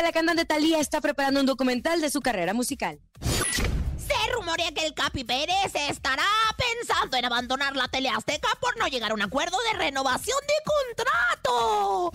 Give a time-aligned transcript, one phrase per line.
[0.00, 2.98] que la cantante Thalía está preparando un documental de su carrera musical.
[3.20, 6.24] Se rumorea que el Capi Pérez estará
[6.56, 10.54] pensando en abandonar la tele azteca por no llegar a un acuerdo de renovación de
[10.94, 12.12] contrato.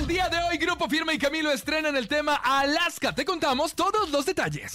[0.00, 3.14] El día de hoy, Grupo Firme y Camilo estrenan el tema Alaska.
[3.14, 4.72] Te contamos todos los detalles.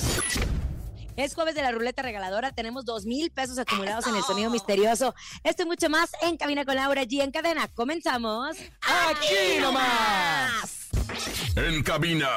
[1.17, 2.51] Es jueves de la ruleta regaladora.
[2.51, 5.15] Tenemos dos mil pesos acumulados en el sonido misterioso.
[5.43, 7.67] Esto y mucho más en Cabina con Laura G en cadena.
[7.69, 8.55] Comenzamos.
[8.81, 10.89] Aquí nomás.
[11.55, 12.29] En cabina,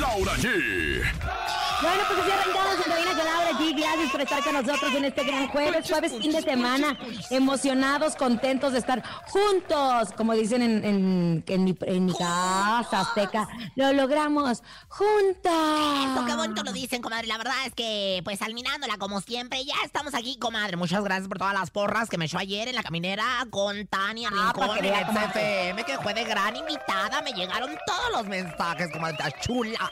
[0.00, 1.67] Laura G.
[1.80, 3.76] Bueno, pues así arrancamos en Cabina con Laura G.
[3.80, 6.98] Gracias por estar con nosotros en este gran jueves, jueves fin de semana.
[7.30, 13.48] Emocionados, contentos de estar juntos, como dicen en, en- en mi, en mi casa azteca.
[13.76, 15.52] Lo logramos juntas.
[15.52, 17.26] Eso, qué bonito lo dicen, comadre.
[17.28, 20.76] La verdad es que, pues, alminándola como siempre, ya estamos aquí, comadre.
[20.76, 24.30] Muchas gracias por todas las porras que me echó ayer en la caminera con Tania
[24.32, 25.04] Ah, Rincón en el.
[25.06, 27.22] CFM, que fue de gran invitada.
[27.22, 29.18] Me llegaron todos los mensajes, comadre.
[29.40, 29.90] chula.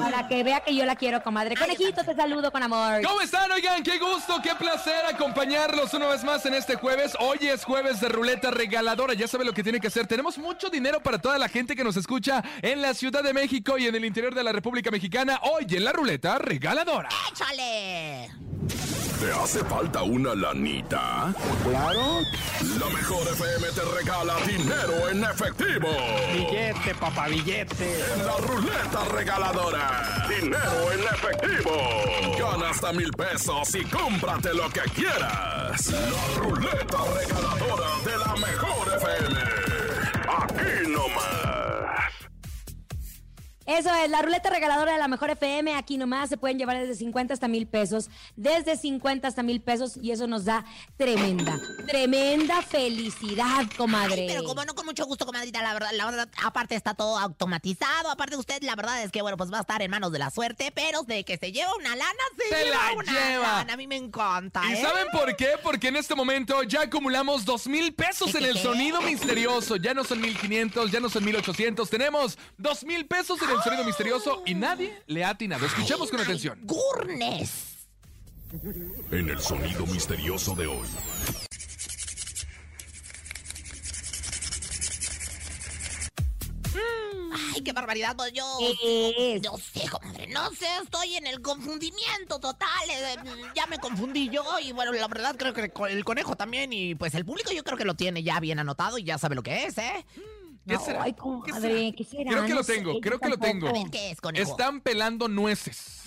[0.00, 1.56] Para que vea que yo la quiero, comadre.
[1.56, 3.02] Conejito, te saludo con amor.
[3.02, 3.50] ¿Cómo están?
[3.50, 7.16] Oigan, qué gusto, qué placer acompañarlos una vez más en este jueves.
[7.18, 9.14] Hoy es jueves de ruleta regaladora.
[9.14, 10.06] Ya sabe lo que tiene que hacer.
[10.06, 13.78] Tenemos mucho dinero para toda la gente que nos escucha en la Ciudad de México
[13.78, 15.40] y en el interior de la República Mexicana.
[15.42, 17.08] Hoy en la ruleta regaladora.
[17.32, 18.30] ¡Échale!
[19.20, 21.34] ¿Te hace falta una lanita?
[21.62, 22.20] Claro.
[22.78, 25.88] La mejor FM te regala dinero en efectivo.
[26.32, 28.00] Billete, papá, billete.
[28.14, 30.26] En la ruleta regaladora.
[30.26, 31.72] Dinero en efectivo.
[32.38, 35.90] Gana hasta mil pesos y cómprate lo que quieras.
[35.90, 39.40] La ruleta regaladora de la mejor FM.
[40.28, 41.49] Aquí nomás.
[43.78, 45.74] Eso es, la ruleta regaladora de la mejor FM.
[45.76, 48.10] Aquí nomás se pueden llevar desde 50 hasta mil pesos.
[48.36, 49.96] Desde 50 hasta mil pesos.
[50.02, 50.64] Y eso nos da
[50.96, 54.22] tremenda, tremenda felicidad, comadre.
[54.22, 57.16] Ay, pero como no, con mucho gusto, comadrita, la verdad, la verdad, aparte está todo
[57.18, 60.18] automatizado, aparte usted, la verdad es que, bueno, pues va a estar en manos de
[60.18, 63.42] la suerte, pero de que se lleva una lana, se, Se lleva la una lleva.
[63.58, 63.72] lana.
[63.72, 64.82] A mí me encanta, ¿Y ¿eh?
[64.82, 65.50] saben por qué?
[65.62, 68.62] Porque en este momento ya acumulamos dos mil pesos en el ¿Qué?
[68.62, 69.76] sonido misterioso.
[69.76, 71.88] Ya no son mil quinientos, ya no son mil ochocientos.
[71.88, 75.66] Tenemos dos mil pesos en el sonido misterioso y nadie le ha atinado.
[75.66, 76.58] Escuchemos con atención.
[76.62, 77.50] Gurnes.
[79.12, 80.88] En el sonido misterioso de hoy.
[87.54, 88.16] Ay, qué barbaridad.
[88.16, 88.44] Pues yo.
[88.80, 89.40] ¿Qué?
[89.42, 90.26] Yo sé, comadre.
[90.28, 92.68] No sé, estoy en el confundimiento total.
[92.90, 93.16] eh,
[93.54, 94.44] Ya me confundí yo.
[94.60, 96.72] Y bueno, la verdad creo que el conejo también.
[96.72, 99.34] Y pues el público yo creo que lo tiene ya bien anotado y ya sabe
[99.34, 100.04] lo que es, ¿eh?
[100.78, 101.02] ¿Qué será?
[101.02, 102.30] Ay, ¿Qué comadre, ¿qué será?
[102.30, 103.68] Creo que lo tengo, creo que lo tengo.
[103.90, 104.50] ¿qué es, conejo?
[104.50, 106.00] Están pelando nueces.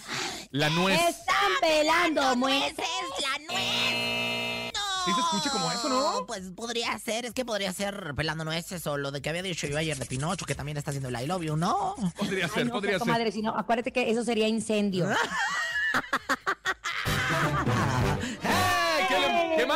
[0.52, 1.00] La nuez.
[1.10, 2.86] Están pelando nueces,
[3.22, 4.74] la nuez.
[4.74, 4.82] No.
[5.06, 6.26] Sí se escucha como eso, ¿no?
[6.26, 9.68] Pues podría ser, es que podría ser pelando nueces o lo de que había dicho
[9.68, 11.96] yo ayer de Pinocho, que también está haciendo el I love you, ¿no?
[12.18, 13.00] Podría Ay, ser, no, podría ser.
[13.00, 15.10] comadre, si no, acuérdate que eso sería incendio.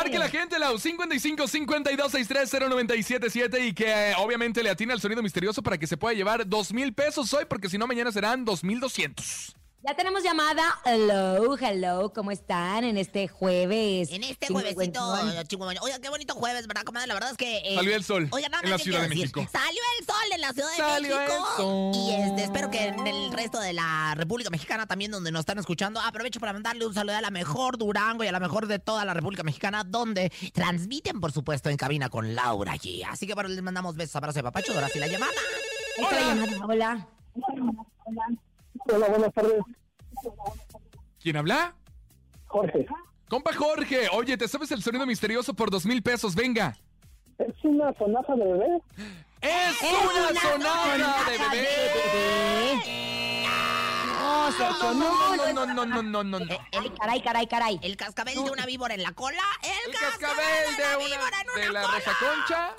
[0.08, 0.78] marque la gente, Lau.
[0.78, 5.86] 55 52 63 0977 y que eh, obviamente le atina el sonido misterioso para que
[5.86, 9.57] se pueda llevar dos mil pesos hoy, porque si no, mañana serán dos mil doscientos.
[9.80, 10.62] Ya tenemos llamada.
[10.84, 14.10] Hello, hello, ¿cómo están en este jueves?
[14.10, 15.00] En este juevesito,
[15.46, 15.74] chihuahua.
[15.82, 17.06] Oiga, qué bonito jueves, ¿verdad, comadre?
[17.06, 17.58] La verdad es que...
[17.58, 19.46] eh, Salió el sol Oiga, nada en la más Ciudad de decir, México.
[19.52, 21.32] Salió el sol en la Ciudad de Salió México.
[21.32, 21.92] el sol.
[21.94, 25.58] Y este, espero que en el resto de la República Mexicana también, donde nos están
[25.58, 28.80] escuchando, aprovecho para mandarle un saludo a la mejor Durango y a la mejor de
[28.80, 33.04] toda la República Mexicana, donde transmiten, por supuesto, en cabina con Laura G.
[33.08, 34.72] Así que bueno, les mandamos besos, abrazos de papacho.
[34.74, 35.32] Ahora sí la llamada.
[35.98, 37.06] Ahí está la llamada, Hola.
[38.04, 38.28] Hola,
[38.96, 39.62] buenas tardes.
[41.20, 41.74] ¿Quién habla?
[42.46, 42.86] Jorge.
[43.28, 46.34] Compa Jorge, oye, ¿te sabes el sonido misterioso por dos mil pesos?
[46.34, 46.76] Venga.
[47.38, 48.82] ¿Es una sonaja de bebé?
[49.40, 51.68] ¡Es, Es una, sonata de bebé!
[52.74, 53.17] No, Sergio,
[54.48, 56.56] No, no, no, no, no, no, no, no.
[56.72, 57.80] Ay, caray, caray, caray.
[57.82, 59.42] El cascabel de una víbora en la cola.
[59.62, 61.98] El, ¿El cascabel de la una víbora en de una la cola.
[61.98, 62.74] Rosa Concha?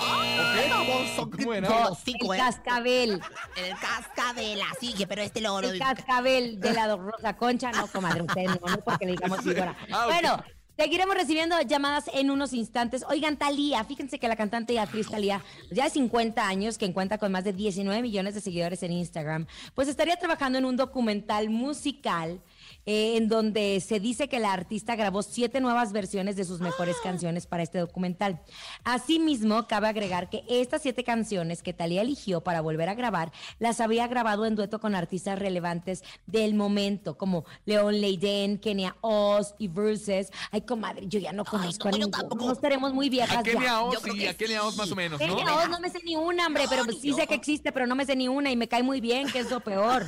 [0.69, 1.43] baboso, ¿O qué?
[1.43, 1.69] ¿Cómo era?
[1.69, 2.43] No, No, hocico, el ¿eh?
[2.43, 3.21] cascabel.
[3.55, 5.59] El cascabel, así que, pero este lo...
[5.59, 9.75] El cascabel de la Rosa Concha, no, comadre, usted no, no porque le digamos víbora.
[9.91, 10.05] Ah.
[10.05, 10.43] Bueno,
[10.79, 13.03] seguiremos recibiendo llamadas en unos instantes.
[13.09, 17.17] Oigan, Talía, fíjense que la cantante y actriz Talía, ya de 50 años, que cuenta
[17.17, 19.45] con más de 19 millones de seguidores en Instagram,
[19.75, 22.39] pues estaría trabajando en un documental musical
[22.85, 26.97] eh, en donde se dice que la artista grabó siete nuevas versiones de sus mejores
[27.03, 28.41] canciones para este documental.
[28.83, 33.79] Asimismo, cabe agregar que estas siete canciones que Talía eligió para volver a grabar, las
[33.81, 39.67] había grabado en dueto con artistas relevantes del momento, como León Leiden, Kenia Oz y
[39.67, 40.27] Versus.
[40.51, 42.35] Ay, comadre, yo ya no conozco no, a ninguno.
[42.35, 43.43] No estaremos muy viejas A.
[43.43, 44.79] Kenia Oz que a Kenia Oz sí.
[44.79, 45.37] más o menos, ¿no?
[45.37, 47.87] Kenia Oz no me sé ni una, hombre, pero No, sí sé que existe, pero
[47.87, 50.05] no me sé ni una y me cae muy bien, que es lo peor.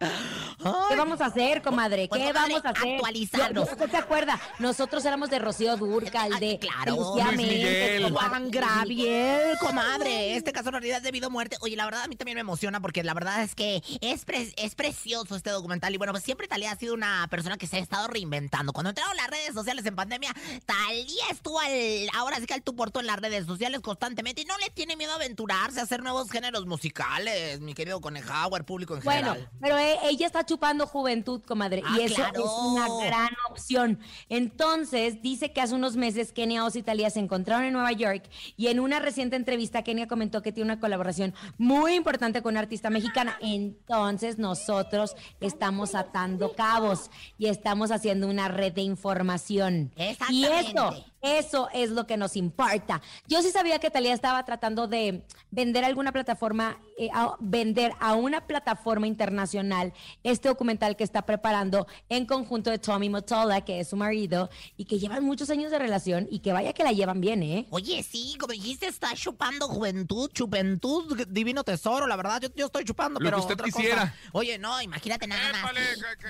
[0.88, 2.08] ¿Qué vamos a hacer, comadre?
[2.08, 2.94] Pues, ¿Qué comadre, vamos a hacer?
[2.94, 3.70] actualizarnos.
[3.72, 4.40] ¿Usted se acuerda?
[4.58, 6.92] Nosotros éramos de Rocío Durcal, de, claro.
[6.94, 8.02] de Lucía Luis Miguel.
[8.04, 8.28] comadre.
[8.28, 10.36] Juan Graviel, comadre.
[10.36, 11.56] Este caso en realidad es debido a muerte.
[11.60, 14.52] Oye, la verdad a mí también me emociona porque la verdad es que es, pre-
[14.56, 15.94] es precioso este documental.
[15.94, 18.72] Y bueno, pues siempre Talía ha sido una persona que se ha estado reinventando.
[18.72, 20.32] Cuando entraron las redes sociales en pandemia,
[20.64, 21.72] Talía estuvo al,
[22.14, 24.70] ahora sí que al tu por tú en las redes sociales constantemente y no le
[24.70, 29.32] tiene miedo a aventurarse a hacer nuevos géneros musicales, mi querido Conejauer, público en Bueno,
[29.34, 29.50] general.
[29.60, 32.44] pero e- ella está chupando juventud, comadre, Ah, y eso claro.
[32.44, 33.98] es una gran opción.
[34.28, 38.22] Entonces, dice que hace unos meses Kenia Oz y Talía se encontraron en Nueva York
[38.56, 42.60] y en una reciente entrevista Kenia comentó que tiene una colaboración muy importante con una
[42.60, 43.38] artista mexicana.
[43.40, 49.90] Entonces, nosotros estamos atando cabos y estamos haciendo una red de información.
[50.30, 53.00] Y eso, eso es lo que nos importa.
[53.26, 58.14] Yo sí sabía que Talía estaba tratando de vender alguna plataforma, eh, a- vender a
[58.14, 59.92] una plataforma internacional
[60.22, 64.84] este documental que está preparando en conjunto de Tommy Motola, que es su marido, y
[64.84, 67.66] que llevan muchos años de relación y que vaya que la llevan bien, ¿eh?
[67.70, 72.84] Oye, sí, como dijiste, está chupando juventud, chupentud, divino tesoro, la verdad, yo, yo estoy
[72.84, 73.76] chupando, Lo pero que usted otra cosa.
[73.78, 74.14] quisiera.
[74.32, 75.72] Oye, no, imagínate nada más.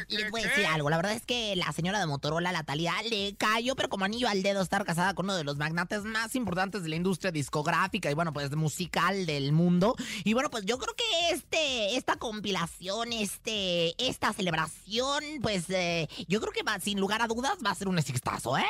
[0.09, 2.95] Les voy a decir algo, la verdad es que la señora de Motorola, la Talía,
[3.09, 6.35] le cayó, pero como anillo al dedo estar casada con uno de los magnates más
[6.35, 9.95] importantes de la industria discográfica y bueno, pues musical del mundo.
[10.25, 16.41] Y bueno, pues yo creo que este, esta compilación, este, esta celebración, pues eh, yo
[16.41, 18.65] creo que va, sin lugar a dudas va a ser un exitazo, ¿eh?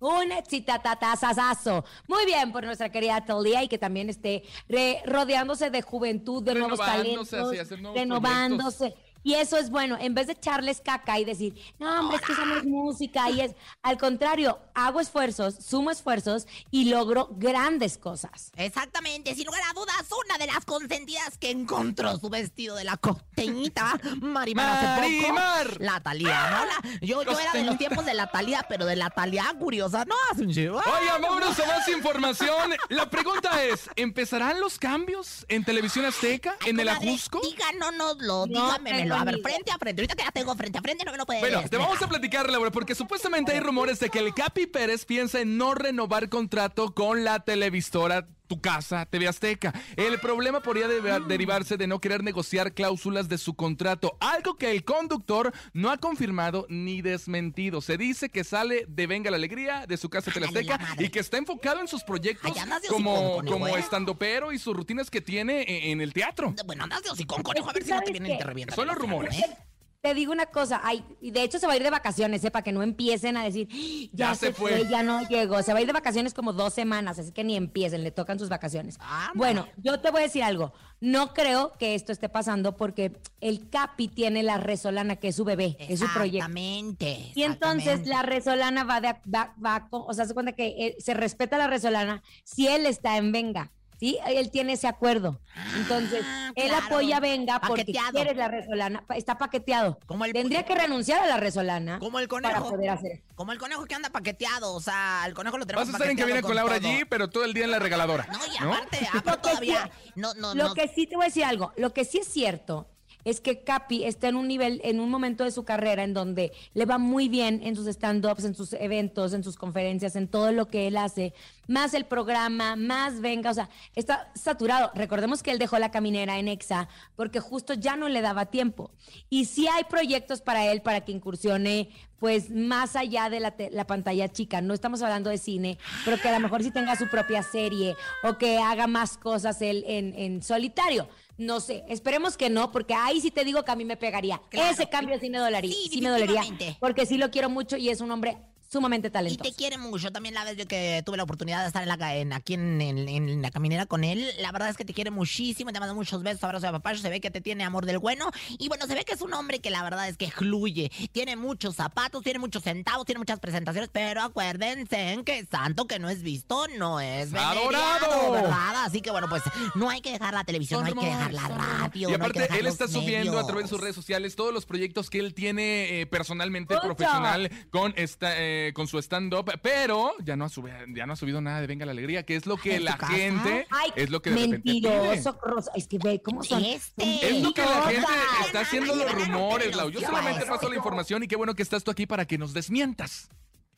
[0.00, 1.84] Un exitatazazazo.
[2.06, 6.54] Muy bien por nuestra querida Talía y que también esté re- rodeándose de juventud, de
[6.54, 8.94] nuevos Renovándose, talentos, así, hacer nuevos renovándose.
[9.22, 12.32] Y eso es bueno, en vez de echarles caca y decir, no, hombre, es que
[12.32, 13.30] eso no es música.
[13.30, 18.52] Y es, al contrario, hago esfuerzos, sumo esfuerzos y logro grandes cosas.
[18.56, 22.96] Exactamente, sin lugar a dudas, una de las consentidas que encontró su vestido de la
[22.96, 24.86] costeñita Marimar hace
[25.20, 25.34] poco.
[25.34, 25.80] Marimar.
[25.80, 26.64] La Talía, ¿no?
[26.66, 30.04] La- yo, yo era de los tiempos de la Talía, pero de la Talía curiosa,
[30.04, 30.76] no hace un chivo.
[30.78, 32.72] Oigan, vámonos a más información.
[32.88, 37.40] La pregunta es, ¿empezarán los cambios en Televisión Azteca, en el Ajusco?
[37.42, 38.68] Díganoslo, No
[39.08, 40.02] tengo A ver, frente a frente.
[40.02, 42.08] Ahorita que la tengo frente a frente, no me lo puedes Bueno, te vamos a
[42.08, 46.28] platicar, Laura, porque supuestamente hay rumores de que el Capi Pérez piensa en no renovar
[46.28, 49.72] contrato con la televisora Tu Casa, TV Azteca.
[49.96, 54.70] El problema podría deba- derivarse de no querer negociar cláusulas de su contrato, algo que
[54.70, 57.80] el conductor no ha confirmado ni desmentido.
[57.80, 61.20] Se dice que sale de Venga la Alegría, de su casa TV Azteca, y que
[61.20, 63.78] está enfocado en sus proyectos Ay, como, como ¿eh?
[63.78, 66.54] estandopero y sus rutinas que tiene en, en el teatro.
[66.64, 68.74] Bueno, andas de hocicón, conejo, a ver si no te ¿sabes vienen y te revientan.
[68.76, 69.36] Son los rumores.
[69.38, 69.56] ¿eh?
[70.00, 72.52] Te digo una cosa, ay, y de hecho se va a ir de vacaciones, ¿eh?
[72.52, 73.68] para que no empiecen a decir,
[74.12, 74.78] ya, Ya se, fue.
[74.78, 74.88] fue.
[74.88, 75.60] ya no llegó.
[75.64, 78.38] Se va a ir de vacaciones como dos semanas, así que ni empiecen, le tocan
[78.38, 78.96] sus vacaciones.
[79.00, 79.32] Anda.
[79.34, 80.72] Bueno, yo te voy a decir algo.
[81.00, 85.44] No creo que esto esté pasando porque el Capi tiene la Resolana, que es su
[85.44, 86.46] bebé, es su proyecto.
[86.46, 87.32] Exactamente.
[87.34, 91.14] Y entonces la Resolana va de, va, va o sea, se cuenta que eh, se
[91.14, 93.72] respeta la Resolana si él está en Venga.
[93.98, 94.16] ¿Sí?
[94.28, 95.40] Él tiene ese acuerdo.
[95.76, 96.86] Entonces, Ah, él claro.
[96.86, 98.12] apoya Venga porque Paqueteado.
[98.12, 99.02] quiere la Resolana.
[99.16, 99.98] Está paqueteado.
[100.06, 102.70] Como el- Tendría que renunciar a la Resolana Como el para conejo.
[102.70, 103.22] poder hacer.
[103.34, 104.72] Como el conejo que anda paqueteado.
[104.72, 106.92] O sea, el conejo lo tenemos Vas a estar en cabina paqueteado con Laura todo.
[106.92, 108.28] G, pero todo el día en la regaladora.
[108.30, 108.72] No, y ¿no?
[108.72, 109.90] aparte, aparte todavía.
[110.14, 110.74] No, no, Lo no.
[110.74, 112.86] que sí te voy a decir algo, lo que sí es cierto
[113.24, 116.52] es que Capi está en un nivel, en un momento de su carrera en donde
[116.74, 120.52] le va muy bien en sus stand-ups, en sus eventos, en sus conferencias, en todo
[120.52, 121.34] lo que él hace,
[121.66, 124.90] más el programa, más venga, o sea, está saturado.
[124.94, 128.90] Recordemos que él dejó la caminera en EXA porque justo ya no le daba tiempo.
[129.28, 133.86] Y sí hay proyectos para él para que incursione pues más allá de la, la
[133.86, 137.08] pantalla chica, no estamos hablando de cine, pero que a lo mejor sí tenga su
[137.08, 137.94] propia serie
[138.24, 141.08] o que haga más cosas él en solitario.
[141.38, 144.42] No sé, esperemos que no, porque ahí sí te digo que a mí me pegaría.
[144.50, 144.72] Claro.
[144.72, 146.42] Ese cambio sí me dolería, Sí, sí, me dolería,
[146.80, 148.36] porque sí lo quiero mucho y es un hombre
[148.70, 149.50] sumamente Y talentoso.
[149.50, 150.12] te quiere mucho.
[150.12, 152.80] También la vez que tuve la oportunidad de estar en la, ca- en- aquí en,
[152.80, 154.28] en- en la caminera con él.
[154.40, 155.72] La verdad es que te quiere muchísimo.
[155.72, 156.94] Te manda muchos besos, abrazos de papá.
[156.96, 158.30] Se ve que te tiene amor del bueno.
[158.58, 160.90] Y bueno, se ve que es un hombre que la verdad es que fluye.
[161.12, 163.90] Tiene muchos zapatos, tiene muchos centavos, tiene muchas presentaciones.
[163.92, 168.32] Pero acuérdense en que santo que no es visto no es ¡Adorado!
[168.32, 168.84] ¿verdad?
[168.84, 169.42] Así que bueno, pues
[169.74, 172.08] no hay que dejar la televisión, no hay que dejar la radio.
[172.10, 174.52] Y no hay que aparte, él está subiendo a través de sus redes sociales todos
[174.52, 176.86] los proyectos que él tiene eh, personalmente, Mucho.
[176.86, 181.16] profesional, con, esta, eh, con su stand-up, pero ya no, ha subido, ya no ha
[181.16, 184.10] subido nada de Venga la Alegría, que es lo que ¿En la gente Ay, es
[184.10, 185.70] lo que de mentiroso, Rosa.
[185.74, 186.64] Es que ve cómo son.
[186.64, 187.28] Este.
[187.36, 188.06] Es lo que la gente
[188.46, 189.90] está haciendo los rumores, Lau.
[189.90, 192.52] Yo solamente paso la información y qué bueno que estás tú aquí para que nos
[192.52, 193.28] desmientas.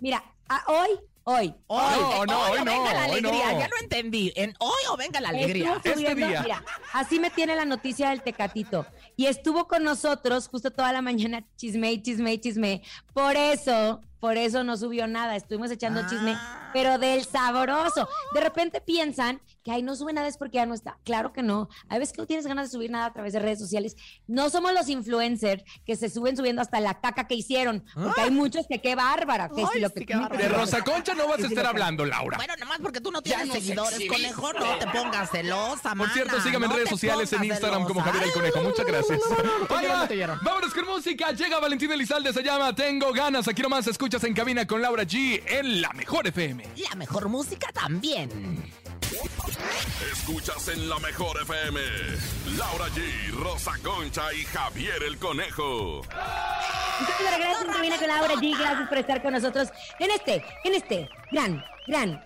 [0.01, 0.89] Mira, a- hoy,
[1.25, 3.59] hoy, Hoy, No, eh, no, hoy hoy no, venga la hoy alegría, no.
[3.61, 4.33] ya no entendí.
[4.35, 5.81] ¿En hoy o venga la alegría?
[5.85, 6.43] Este día.
[6.43, 8.87] mira, así me tiene la noticia del Tecatito.
[9.17, 12.83] Y estuvo con nosotros justo toda la mañana chisme chisme chisme.
[13.13, 15.35] Por eso, por eso no subió nada.
[15.37, 16.07] Estuvimos echando Ah.
[16.09, 16.37] chisme,
[16.73, 18.09] pero del sabroso.
[18.35, 20.99] De repente piensan que ahí no sube nada es porque ya no está.
[21.05, 21.69] Claro que no.
[21.89, 23.97] Hay veces que no tienes ganas de subir nada a través de redes sociales.
[24.27, 27.85] No somos los influencers que se suben subiendo hasta la caca que hicieron.
[27.95, 29.49] Porque hay muchos que qué bárbara.
[29.49, 30.43] Que Ay, si lo sí, que qué bárbara.
[30.43, 32.37] De Rosa Concha no vas a estar hablando, Laura.
[32.39, 36.67] Bueno, nomás porque tú no tienes seguidores, conejo, no te pongas celosa, Por cierto, síganme
[36.67, 38.01] en redes sociales en Instagram como.
[38.01, 38.63] Javier el Conejo.
[38.63, 39.19] Muchas gracias.
[39.21, 40.39] Te Oiga, vieron, te vieron.
[40.43, 41.33] vámonos con música.
[41.33, 43.47] Llega Valentín Elizalde, se llama Tengo Ganas.
[43.49, 46.65] Aquí nomás escuchas en cabina con Laura G en la mejor FM.
[46.91, 48.29] La mejor música también.
[50.11, 51.81] Escuchas en la mejor FM.
[52.59, 56.01] Laura G, Rosa Concha y Javier el Conejo.
[56.03, 58.59] Estamos de regreso en Cabina con Laura G.
[58.59, 59.69] Gracias por estar con nosotros
[60.01, 62.25] en este, en este gran, gran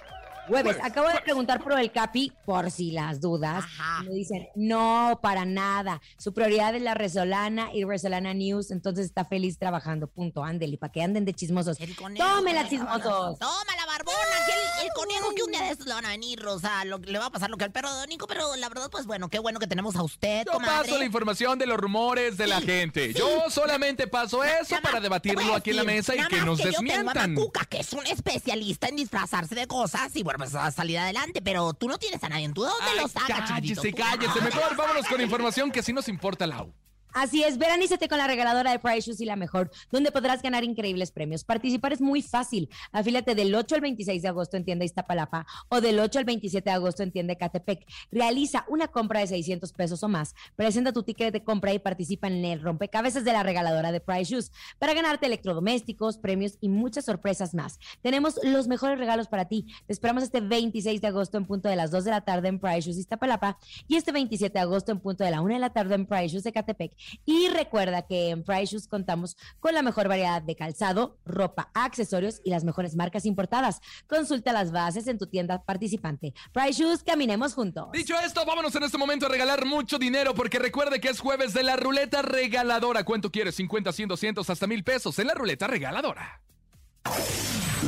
[0.49, 0.77] jueves.
[0.83, 3.65] Acabo de preguntar por el Capi, por si las dudas.
[3.65, 4.03] Ajá.
[4.05, 6.01] Me dicen, no, para nada.
[6.19, 10.07] Su prioridad es la Resolana y Resolana News, entonces está feliz trabajando.
[10.07, 11.79] Punto, ándele, para que anden de chismosos.
[12.17, 13.39] Tómela, chismosos.
[13.39, 16.11] Toma la barbona, que el, el conejo que un día de estos le van a
[16.11, 16.85] venir, Rosa.
[16.85, 19.07] Lo, le va a pasar lo que al perro de Nico, pero la verdad, pues
[19.07, 20.89] bueno, qué bueno que tenemos a usted, Yo comadre.
[20.89, 23.13] paso la información de los rumores de la gente.
[23.15, 26.59] Yo solamente paso eso para debatirlo aquí en la mesa y nada que más nos
[26.59, 27.35] que Yo tengo a desmientan.
[27.35, 31.41] Macuca, que es un especialista en disfrazarse de cosas y bueno, pues a salir adelante,
[31.43, 32.49] pero tú no tienes a nadie.
[32.53, 34.41] ¿Tú de dónde Ay, lo sacas, cállese, cállese.
[34.41, 36.73] Mejor vámonos con información que sí nos importa, Lau.
[37.15, 40.65] Así es, veranízate con la regaladora de Price Shoes y la mejor, donde podrás ganar
[40.65, 41.45] increíbles premios.
[41.45, 42.69] Participar es muy fácil.
[42.91, 46.69] Afílate del 8 al 26 de agosto en tienda Iztapalapa o del 8 al 27
[46.69, 47.87] de agosto en tienda Catepec.
[48.11, 50.35] Realiza una compra de 600 pesos o más.
[50.57, 54.33] Presenta tu ticket de compra y participa en el rompecabezas de la regaladora de Price
[54.33, 57.79] Shoes para ganarte electrodomésticos, premios y muchas sorpresas más.
[58.03, 59.67] Tenemos los mejores regalos para ti.
[59.87, 62.59] Te esperamos este 26 de agosto en punto de las 2 de la tarde en
[62.59, 63.57] Price Shoes Iztapalapa
[63.87, 66.31] y este 27 de agosto en punto de la 1 de la tarde en Price
[66.31, 67.04] Shoes de Catepec.
[67.25, 72.41] Y recuerda que en Price Shoes contamos con la mejor variedad de calzado, ropa, accesorios
[72.45, 73.81] y las mejores marcas importadas.
[74.07, 76.35] Consulta las bases en tu tienda participante.
[76.53, 77.89] Price Shoes, caminemos juntos.
[77.93, 81.55] Dicho esto, vámonos en este momento a regalar mucho dinero porque recuerde que es jueves
[81.55, 83.05] de la ruleta regaladora.
[83.05, 83.55] ¿Cuánto quieres?
[83.57, 86.41] 50, 100, 200, hasta mil pesos en la ruleta regaladora.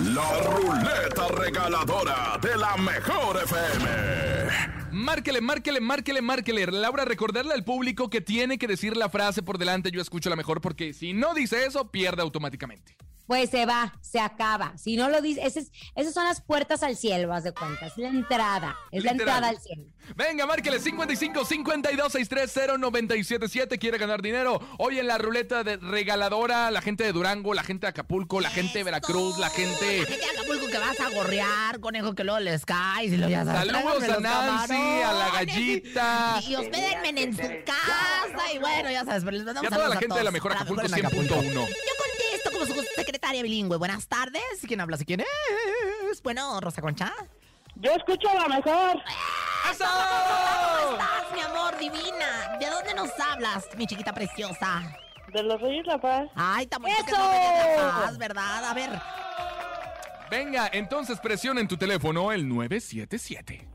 [0.05, 3.89] La ruleta regaladora de la mejor FM.
[4.93, 6.67] Márquele, márquele, márquele, márquele.
[6.67, 10.37] Laura, recordarle al público que tiene que decir la frase por delante, yo escucho la
[10.37, 12.97] mejor, porque si no dice eso, pierde automáticamente.
[13.27, 14.77] Pues se va, se acaba.
[14.79, 17.87] Si no lo dice, ese es- esas son las puertas al cielo, haz de cuenta.
[17.87, 19.85] Es la entrada, es la entrada al cielo.
[20.15, 23.79] Venga, márquele 55 52 630 977.
[23.79, 24.61] Quiere ganar dinero.
[24.79, 28.51] Hoy en la ruleta de regaladora, la gente de Durango, la gente de Acapulco, la
[28.51, 30.05] gente de Veracruz, la La gente.
[30.07, 33.45] gente de Acapulco que vas a gorrear, conejo que luego les caes y lo ya
[33.45, 33.73] sabes.
[33.73, 36.41] Saludos a Nancy, a la gallita.
[36.47, 39.89] Y hospédenme en su casa y bueno, ya sabes, pero les Y mandamos a toda
[39.89, 40.33] la gente de la todos.
[40.33, 40.83] mejor la Acapulco.
[40.87, 41.69] 100.1.
[43.27, 43.77] Secretaria bilingüe.
[43.77, 44.41] Buenas tardes.
[44.69, 44.97] ¿Quién habla?
[44.97, 46.23] ¿Sí quién es?
[46.23, 47.13] Bueno, Rosa Concha.
[47.75, 49.03] Yo escucho la mejor.
[49.77, 52.57] ¿Cómo estás, mi amor divina?
[52.61, 54.97] ¿De dónde nos hablas, mi chiquita preciosa?
[55.33, 56.29] De los Reyes La Paz.
[56.37, 58.17] Ay, está muy ¡Eso!
[58.17, 58.65] ¿verdad?
[58.65, 58.91] A ver,
[60.31, 63.67] Venga, entonces presiona en tu teléfono el 977.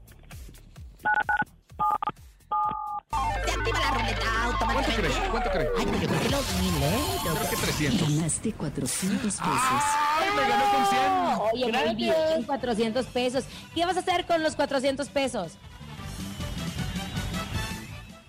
[3.45, 5.01] Se activa la ruleta ¿Cuánto automáticamente.
[5.01, 5.29] crees?
[5.31, 5.69] ¿Cuánto crees?
[5.77, 6.99] Ay, pues yo creo que los mil, ¿eh?
[7.25, 8.09] Los- Creo que 300.
[8.15, 9.41] Ganaste 400 pesos.
[9.41, 11.01] ¡Ay, me ganó con 100!
[11.53, 11.95] Oye, muy Gracias.
[11.97, 13.43] bien, 400 pesos.
[13.75, 15.53] ¿Qué vas a hacer con los 400 pesos?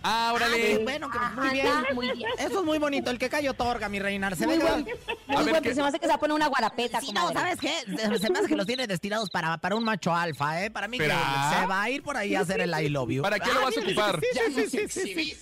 [0.04, 0.78] Ah, Ah, órale.
[0.78, 1.94] bueno, que muy Anda, bien.
[1.94, 2.28] muy bien.
[2.38, 4.34] Eso es muy bonito, el que cayó otorga, mi reina.
[4.34, 4.84] Se Muy ve que- buen,
[5.26, 7.32] muy buen, ¿qué- se me hace que se va a poner una guarapeta, Sí, no.
[7.32, 7.72] ¿sabes qué?
[8.18, 10.70] Se, me hace que los tiene destinados para, para un macho alfa, ¿eh?
[10.70, 13.22] Para mí que se va a ir por ahí a hacer el I love you.
[13.22, 14.20] ¿Para qué lo vas a ocupar?
[14.20, 15.36] Sí, sí, sí, sí, sí.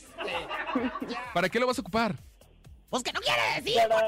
[1.33, 2.17] ¿Para qué lo vas a ocupar?
[2.91, 3.81] Pues que no quiere decir.
[3.89, 4.07] Para,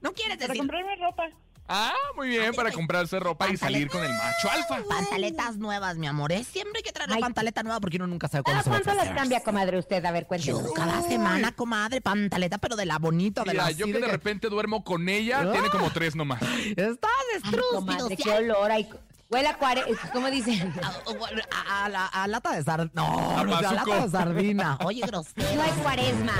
[0.00, 0.58] No quieres para decir.
[0.58, 1.24] comprarme ropa.
[1.68, 4.78] Ah, muy bien, para comprarse ropa y salir con el macho alfa.
[4.88, 6.30] Pantaletas nuevas, mi amor.
[6.32, 6.44] ¿eh?
[6.44, 7.20] Siempre hay que traer la Ay.
[7.22, 9.16] pantaleta nueva porque uno nunca sabe ¿Cada cuándo se va a cuánto las ofrecer.
[9.16, 10.04] cambia, comadre, usted?
[10.04, 10.62] A ver, cuéntenos.
[10.62, 13.94] Yo cada semana, comadre, pantaleta, pero de la bonita, de la Mira, así yo que
[13.98, 16.40] de repente duermo con ella, tiene como tres nomás.
[16.76, 17.08] Está
[17.42, 18.70] Ay, comadre, qué olor.
[18.70, 18.88] Ay,
[19.28, 19.82] huele a cuare...
[20.12, 20.72] ¿Cómo dicen?
[20.82, 22.90] A, a- a la- a lata de sardina.
[22.94, 23.90] No, A no, a bazuco.
[23.90, 24.78] lata de sardina.
[24.84, 25.46] Oye, grosero.
[25.54, 26.32] No hay cuaresma.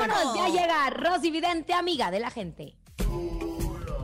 [0.00, 2.74] Vámonos, ya llega Rosy Vidente, amiga de la gente.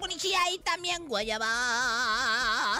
[0.00, 1.46] Bonichía y también Guayaba.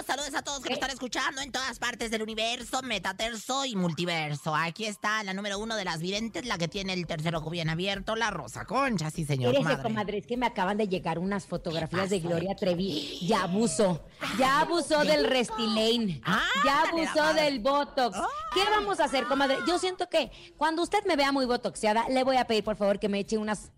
[0.06, 4.54] Saludos a todos que nos están escuchando en todas partes del universo, metaterso y multiverso.
[4.54, 7.70] Aquí está la número uno de las videntes, la que tiene el tercer ojo bien
[7.70, 9.54] abierto, la Rosa Concha, sí señor.
[9.54, 9.82] Espérese, madre.
[9.82, 12.18] comadre, es que me acaban de llegar unas fotografías de?
[12.20, 13.18] Gloria Trevi.
[13.26, 14.04] Ya abusó.
[14.38, 16.20] Ya abusó del Restylane.
[16.24, 18.18] Ah, Ya abusó del Botox.
[18.54, 19.58] ¿Qué vamos a hacer, comadre?
[19.66, 22.98] Yo siento que cuando usted me vea muy botoxeada, le voy a pedir, por favor,
[22.98, 23.70] que me eche unas,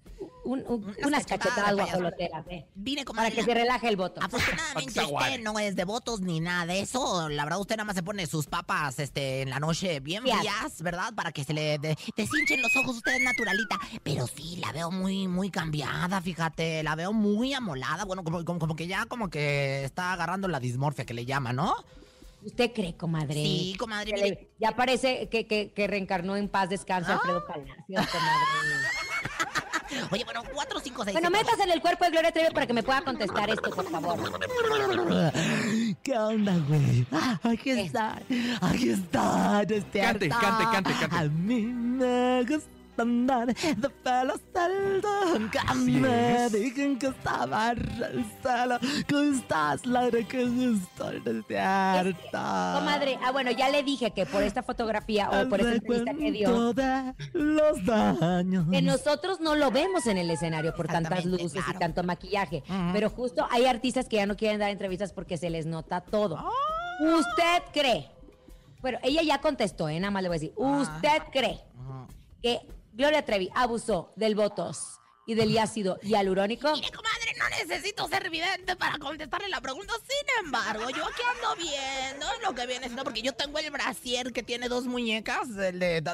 [0.45, 2.67] un- un- Unas unas cachetadas, guajoloteras, ¿eh?
[2.75, 4.25] Vine como Para que se relaje el Botox.
[4.25, 7.29] Afortunadamente usted no es de votos ni nada de eso.
[7.29, 10.39] La verdad, usted nada más se pone sus papas este, en la noche bien Frías.
[10.39, 11.13] frías, ¿verdad?
[11.15, 12.97] Para que se le de- deshinchen los ojos.
[12.97, 13.79] Usted es naturalita.
[14.03, 16.83] Pero sí, la veo muy, muy cambiada, fíjate.
[16.83, 18.05] La veo muy amolada.
[18.05, 21.53] Bueno, como, como, como que ya como que está agarrando la dismorfia que le llama,
[21.53, 21.75] ¿no?
[22.43, 23.35] ¿Usted cree, comadre?
[23.35, 27.17] Sí, comadre, ya parece que, que- que reencarnó en paz descanso Ah.
[27.17, 28.07] Alfredo Palacios, comadre.
[30.11, 31.15] Oye, bueno, cuatro, cinco, seis.
[31.15, 33.71] Bueno, siete, métase en el cuerpo de Gloria Trevi para que me pueda contestar esto,
[33.71, 34.19] por favor.
[36.03, 37.07] ¿Qué onda, güey?
[37.43, 38.21] Aquí está,
[38.61, 41.17] aquí está, este Cante, cante, cante, cante.
[41.17, 45.09] A mí me gusta andar de pelo suelto,
[45.51, 46.53] que me es.
[46.53, 52.75] digan que estaba el cielo, que estás la de que estoy despierta.
[52.79, 56.33] Comadre, ah, bueno, ya le dije que por esta fotografía o por esta entrevista que
[56.33, 58.67] dio, de los daños.
[58.71, 61.73] que nosotros no lo vemos en el escenario por tantas luces claro.
[61.75, 62.63] y tanto maquillaje.
[62.93, 66.37] Pero justo hay artistas que ya no quieren dar entrevistas porque se les nota todo.
[66.39, 66.51] Ah.
[67.01, 68.11] ¿Usted cree?
[68.81, 70.01] Bueno, ella ya contestó, ¿eh?
[70.01, 70.55] Nada más le voy a decir.
[70.61, 70.79] Ah.
[70.81, 71.61] ¿Usted cree
[72.43, 72.61] que
[72.93, 76.73] Gloria Trevi abusó del Botox y del ácido hialurónico?
[77.41, 79.95] No necesito ser vidente para contestarle la pregunta.
[80.03, 84.33] Sin embargo, yo aquí ando viendo lo que viene siendo, porque yo tengo el brasier
[84.33, 85.49] que tiene dos muñecas.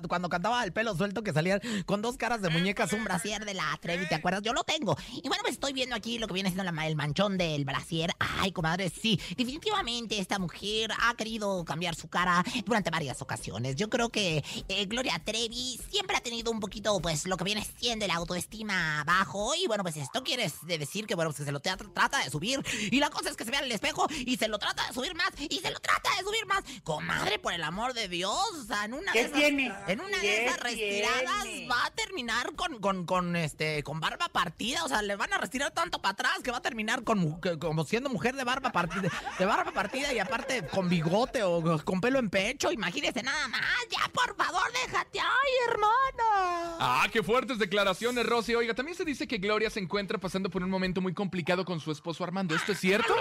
[0.08, 3.54] Cuando cantaba el pelo suelto que salían con dos caras de muñecas, un brasier de
[3.54, 4.42] la Trevi, ¿te acuerdas?
[4.42, 4.96] Yo lo tengo.
[5.12, 8.12] Y bueno, pues estoy viendo aquí lo que viene siendo la el manchón del brasier.
[8.18, 9.20] Ay, comadre, sí.
[9.36, 13.74] Definitivamente esta mujer ha querido cambiar su cara durante varias ocasiones.
[13.74, 17.66] Yo creo que eh, Gloria Trevi siempre ha tenido un poquito, pues, lo que viene
[17.78, 19.54] siendo el autoestima bajo.
[19.56, 22.60] Y bueno, pues esto quiere de decir que, bueno, que se lo trata de subir.
[22.90, 24.94] Y la cosa es que se vea en el espejo y se lo trata de
[24.94, 26.62] subir más y se lo trata de subir más.
[26.84, 28.36] Comadre, por el amor de Dios.
[28.60, 29.72] O sea, en una ¿Qué de esas, tiene?
[29.88, 31.68] En una de ¿Qué esas retiradas tiene?
[31.68, 34.84] va a terminar con, con, con, este, con barba partida.
[34.84, 37.84] O sea, le van a retirar tanto para atrás que va a terminar con, como
[37.84, 39.10] siendo mujer de barba partida.
[39.38, 42.70] De barba partida y aparte con bigote o con pelo en pecho.
[42.70, 43.62] Imagínese nada más.
[43.90, 45.20] Ya, por favor, déjate.
[45.20, 46.76] Ay, hermana.
[46.78, 48.54] Ah, qué fuertes declaraciones, Rosy.
[48.54, 51.80] Oiga, también se dice que Gloria se encuentra pasando por un momento muy complicado con
[51.80, 52.54] su esposo Armando.
[52.54, 53.14] ¿Esto es cierto?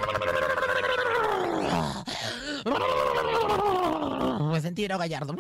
[4.98, 5.36] Gallardo.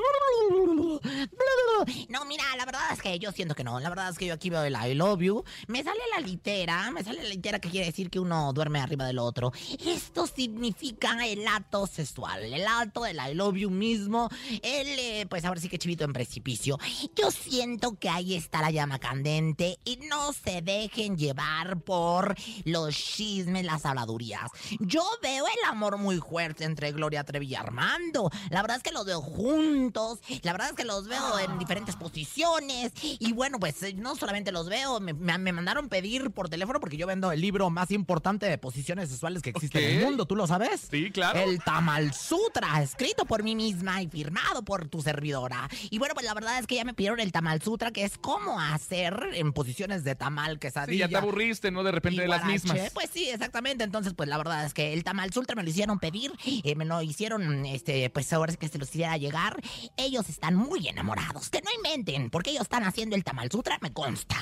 [2.09, 3.79] No, mira, la verdad es que yo siento que no.
[3.79, 5.43] La verdad es que yo aquí veo el I love you.
[5.67, 9.05] Me sale la litera, me sale la litera que quiere decir que uno duerme arriba
[9.05, 9.51] del otro.
[9.85, 14.29] Esto significa el acto sexual, el acto del I love you mismo.
[14.61, 16.77] El, eh, pues ahora sí que chivito en precipicio.
[17.15, 22.95] Yo siento que ahí está la llama candente y no se dejen llevar por los
[22.95, 24.49] chismes, las habladurías.
[24.79, 28.29] Yo veo el amor muy fuerte entre Gloria Trevi y Armando.
[28.49, 30.19] La verdad es que los veo juntos.
[30.41, 32.91] La verdad es que los veo en diferentes posiciones.
[33.19, 36.79] Y bueno, pues eh, no solamente los veo, me, me- me mandaron pedir por teléfono
[36.79, 40.25] porque yo vendo el libro más importante de posiciones sexuales que existe en el mundo.
[40.25, 40.87] ¿Tú lo sabes?
[40.89, 41.39] Sí, claro.
[41.39, 45.69] El Tamal Sutra, escrito por mí misma y firmado por tu servidora.
[45.89, 48.17] Y bueno, pues la verdad es que ya me pidieron el Tamal Sutra, que es
[48.17, 51.05] cómo hacer en posiciones de tamal, Sí, quesadilla.
[51.05, 51.83] ya te aburriste, ¿no?
[51.83, 52.91] De repente de las mismas.
[52.93, 53.83] Pues sí, exactamente.
[53.83, 56.31] Entonces, pues la verdad es que el tamal sultra me lo hicieron pedir,
[56.63, 59.61] eh, me lo hicieron, este, pues ahora sí que se los hiciera llegar.
[59.97, 61.49] Ellos están muy enamorados.
[61.55, 64.35] Que no inventen, porque ellos están haciendo el tamal sutra, me consta.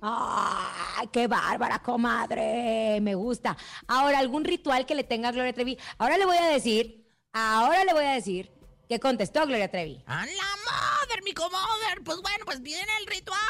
[0.00, 3.00] ¡Ay, qué bárbara, comadre!
[3.00, 3.56] Me gusta.
[3.88, 5.76] Ahora, algún ritual que le tenga a Gloria Trevi.
[5.98, 8.52] Ahora le voy a decir, ahora le voy a decir
[8.88, 10.00] que contestó Gloria Trevi.
[10.06, 12.04] ¡A la mother, mi comoder!
[12.04, 13.40] Pues bueno, pues viene el ritual,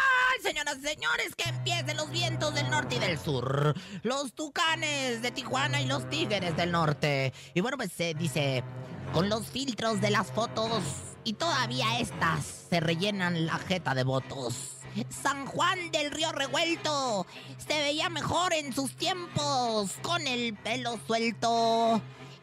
[0.42, 3.74] señoras y señores, que empiecen los vientos del norte y del sur.
[4.02, 7.34] Los tucanes de Tijuana y los tigres del norte.
[7.52, 8.64] Y bueno, pues se dice,
[9.12, 10.82] con los filtros de las fotos
[11.24, 14.78] y todavía estas se rellenan la jeta de votos.
[15.10, 17.26] San Juan del Río Revuelto
[17.58, 22.00] se veía mejor en sus tiempos con el pelo suelto.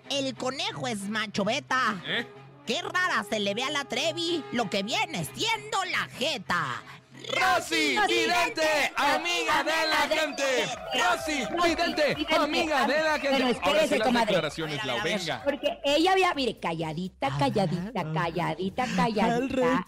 [0.10, 2.02] El conejo es macho beta.
[2.06, 2.28] ¿Eh?
[2.66, 6.84] Qué rara se le ve a la Trevi lo que viene siendo la jeta.
[7.30, 10.44] Rosy Vidente, amiga de la gente.
[10.94, 13.50] Rosy Vidente, amiga de la gente.
[13.52, 14.42] Espérese, comadre.
[15.04, 15.42] venga.
[15.44, 19.86] Porque ella había, mire, calladita, calladita, calladita, calladita.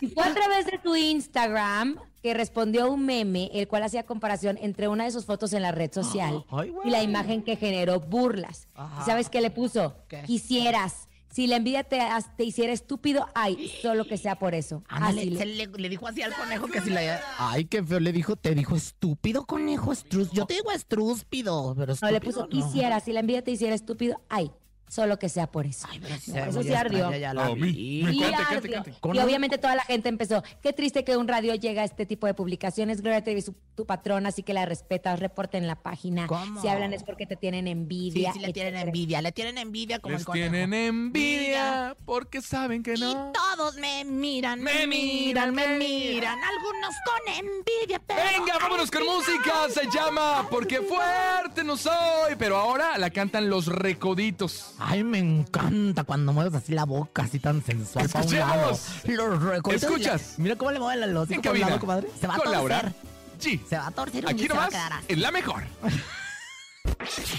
[0.00, 4.04] Y fue a través de tu Instagram que respondió a un meme, el cual hacía
[4.04, 6.44] comparación entre una de sus fotos en la red social
[6.84, 8.68] y la imagen que generó burlas.
[8.74, 9.02] Ajá.
[9.02, 9.94] ¿Y sabes qué le puso?
[10.26, 11.07] Quisieras.
[11.30, 12.00] Si la envidia te,
[12.42, 14.82] hiciera estúpido, ay, solo que sea por eso.
[14.88, 17.20] Ándale, Así le- se le, le dijo así al conejo que si la...
[17.38, 20.30] Ay, qué feo, le dijo, te dijo estúpido conejo, estrus.
[20.32, 23.74] Yo te digo estrúspido, pero no, le estúpido puso, quisiera, si la envidia te hiciera
[23.74, 24.50] estúpido, ay,
[24.88, 25.86] solo que sea por eso.
[25.90, 27.10] Ay, pero sí No, eso sí ardió.
[27.14, 28.82] ya la Y ardió.
[28.82, 28.94] cante.
[29.14, 32.26] Y obviamente toda la gente empezó, qué triste que un radio llega a este tipo
[32.26, 33.00] de publicaciones.
[33.00, 36.26] Gloria Trevi, su- tu patrona, así que la respetas, reporta en la página.
[36.26, 36.60] ¿Cómo?
[36.60, 38.32] Si hablan es porque te tienen Sí, envidia.
[38.32, 38.88] sí le tienen etcétera.
[38.90, 40.50] envidia, le tienen envidia como Les el conejo.
[40.50, 43.32] tienen envidia porque saben que Y no.
[43.32, 46.38] todos me miran, me, Me miran, me miran, me miran.
[46.42, 48.20] Algunos con envidia, pero...
[48.22, 49.68] Venga, vámonos con música.
[49.72, 52.34] Se llama Porque fuerte no soy.
[52.38, 54.74] Pero ahora la cantan los recoditos.
[54.78, 58.06] Ay, me encanta cuando mueves así la boca, así tan sensual.
[58.06, 59.02] Escuchemos.
[59.06, 59.74] Los.
[59.74, 60.34] Escuchas.
[60.38, 61.66] Mira cómo le mueven los En cabina.
[61.66, 62.08] lado, comadre.
[62.20, 62.60] Se va a con torcer.
[62.70, 62.92] Laura.
[63.38, 63.60] Sí.
[63.68, 64.72] Se va a torcer un Aquí nomás.
[65.08, 65.62] En la mejor.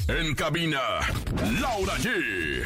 [0.08, 0.80] En cabina,
[1.60, 2.64] Laura G.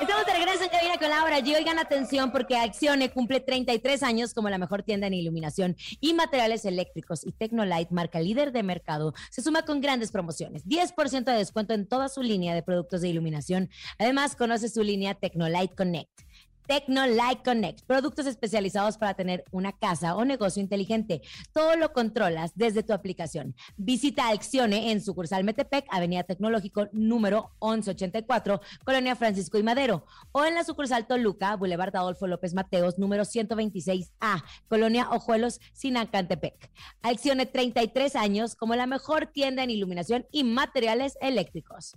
[0.00, 1.56] Estamos de regreso en cabina con Laura G.
[1.56, 6.64] Oigan atención porque Accione cumple 33 años como la mejor tienda en iluminación y materiales
[6.64, 10.64] eléctricos y Tecnolight, marca líder de mercado, se suma con grandes promociones.
[10.64, 13.68] 10% de descuento en toda su línea de productos de iluminación.
[13.98, 16.29] Además, conoce su línea Tecnolight Connect.
[16.70, 21.20] Tecnolight Connect, productos especializados para tener una casa o negocio inteligente.
[21.52, 23.56] Todo lo controlas desde tu aplicación.
[23.76, 30.54] Visita Accione en sucursal Metepec, Avenida Tecnológico número 1184, Colonia Francisco y Madero, o en
[30.54, 36.70] la sucursal Toluca, Boulevard Adolfo López Mateos, número 126A, Colonia Ojuelos, Sinacantepec.
[37.02, 41.96] Accione 33 años como la mejor tienda en iluminación y materiales eléctricos.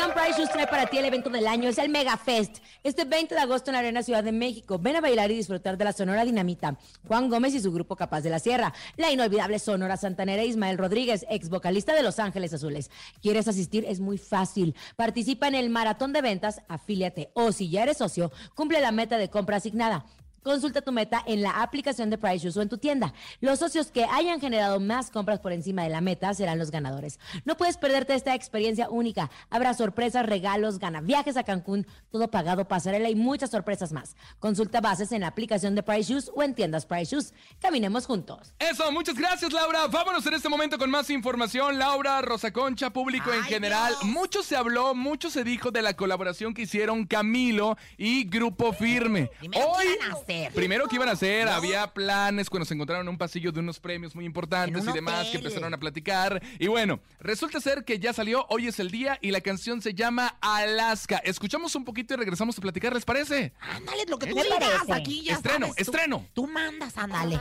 [0.00, 2.58] Fundación Price trae para ti el evento del año, es el Mega Fest.
[2.82, 4.78] Este 20 de agosto en la Arena Ciudad de México.
[4.78, 6.78] Ven a bailar y disfrutar de la Sonora Dinamita.
[7.06, 8.72] Juan Gómez y su grupo Capaz de la Sierra.
[8.96, 12.90] La inolvidable Sonora Santanera Ismael Rodríguez, ex vocalista de Los Ángeles Azules.
[13.20, 13.84] ¿Quieres asistir?
[13.86, 14.74] Es muy fácil.
[14.96, 17.30] Participa en el maratón de ventas, afíliate.
[17.34, 20.06] O si ya eres socio, cumple la meta de compra asignada.
[20.42, 23.12] Consulta tu meta en la aplicación de Price Shoes o en tu tienda.
[23.40, 27.18] Los socios que hayan generado más compras por encima de la meta serán los ganadores.
[27.44, 29.30] No puedes perderte esta experiencia única.
[29.50, 34.16] Habrá sorpresas, regalos, gana viajes a Cancún, todo pagado, pasarela y muchas sorpresas más.
[34.38, 37.34] Consulta bases en la aplicación de Price Shoes o en tiendas Price Shoes.
[37.60, 38.54] Caminemos juntos.
[38.58, 39.86] Eso, muchas gracias, Laura.
[39.88, 41.78] Vámonos en este momento con más información.
[41.78, 43.94] Laura, Rosa Concha, público en general.
[44.00, 44.04] Dios.
[44.04, 49.30] Mucho se habló, mucho se dijo de la colaboración que hicieron Camilo y Grupo Firme.
[49.38, 50.52] Primero, ¿qué iban a hacer?
[50.52, 53.80] Primero que iban a hacer, había planes cuando se encontraron en un pasillo de unos
[53.80, 56.42] premios muy importantes y demás que empezaron a platicar.
[56.58, 59.94] Y bueno, resulta ser que ya salió, hoy es el día y la canción se
[59.94, 61.18] llama Alaska.
[61.24, 63.52] Escuchamos un poquito y regresamos a platicar, ¿les parece?
[63.60, 64.92] Ándale, lo que tú digas parece.
[64.92, 66.26] aquí ya Estreno, sabes, estreno.
[66.34, 67.40] Tú mandas, ándale.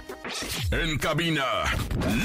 [0.72, 1.44] En cabina,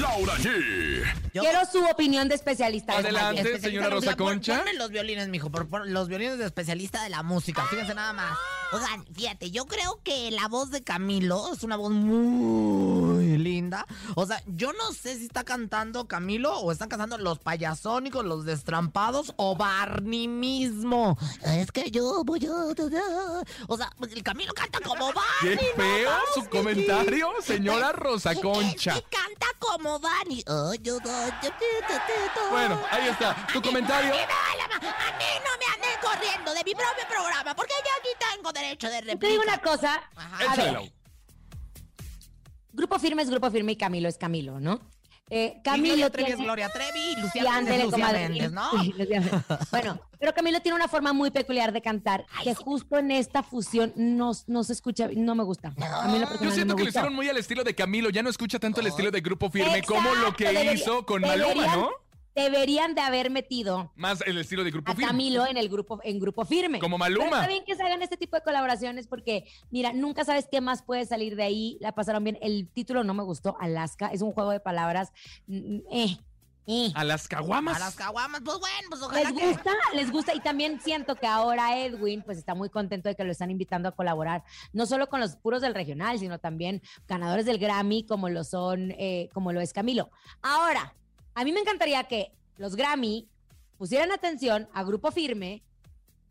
[0.01, 1.03] Laura G.
[1.33, 2.93] Yo- Quiero su opinión de especialista.
[2.97, 3.41] Adelante.
[3.41, 4.57] Especialista señora Rosa Concha.
[4.59, 7.65] Ponme los violines, mijo, por, por- los violines de especialista de la música.
[7.69, 8.37] Fíjense nada más.
[8.71, 13.85] Oigan, fíjate, yo creo que la voz de Camilo es una voz muy linda.
[14.15, 18.45] O sea, yo no sé si está cantando Camilo o están cantando los payasónicos, los
[18.45, 21.17] destrampados o Barney mismo.
[21.43, 22.51] Es que yo voy a...
[23.67, 25.57] O sea, el Camilo canta como Barney.
[25.57, 28.93] ¡Qué feo su comentario, señora Rosa Es Concha!
[28.93, 30.43] que canta como Barney.
[32.49, 34.13] Bueno, ahí está, tu comentario.
[34.87, 38.87] A mí, no me anden corriendo de mi propio programa, porque yo aquí tengo derecho
[38.89, 39.43] de Te digo réplica.
[39.43, 40.01] una cosa.
[40.15, 40.51] Ajá.
[40.51, 40.91] A ver.
[42.73, 44.79] Grupo Firme es Grupo Firme y Camilo es Camilo, ¿no?
[45.31, 48.29] Eh, Y Camilo Gloria Trevi tiene- es Gloria Trevi y Lucía Méndez, Lucía comadre.
[48.29, 48.71] Méndez, ¿no?
[48.79, 49.41] Sí, Lucía Méndez.
[49.71, 53.91] Bueno, pero Camilo tiene una forma muy peculiar de cantar que justo en esta fusión
[53.95, 55.69] no, no se escucha, no me gusta.
[55.79, 58.09] A mí en lo Yo siento no que lo hicieron muy al estilo de Camilo,
[58.11, 61.05] ya no escucha tanto el estilo de Grupo Firme Exacto, como lo que debería- hizo
[61.07, 61.89] con Maluma, deberían- ¿no?
[62.35, 65.07] Deberían de haber metido Más el estilo de Grupo a Firme.
[65.07, 66.79] Camilo en el grupo en grupo firme.
[66.79, 67.23] Como Maluma.
[67.25, 70.59] Pero está bien que se hagan este tipo de colaboraciones porque, mira, nunca sabes qué
[70.59, 71.77] más puede salir de ahí.
[71.79, 72.37] La pasaron bien.
[72.41, 74.07] El título no me gustó, Alaska.
[74.07, 75.13] Es un juego de palabras.
[75.47, 76.17] mm, Eh,
[76.67, 76.91] eh.
[76.95, 77.77] A las caguamas.
[77.77, 79.47] A las caguamas, pues bueno, pues ojalá Les que...
[79.47, 83.23] gusta, les gusta y también siento que ahora Edwin pues está muy contento de que
[83.23, 84.43] lo están invitando a colaborar,
[84.73, 88.91] no solo con los puros del regional, sino también ganadores del Grammy como lo son,
[88.97, 90.09] eh, como lo es Camilo.
[90.41, 90.95] Ahora,
[91.35, 93.29] a mí me encantaría que los Grammy
[93.77, 95.63] pusieran atención a Grupo Firme,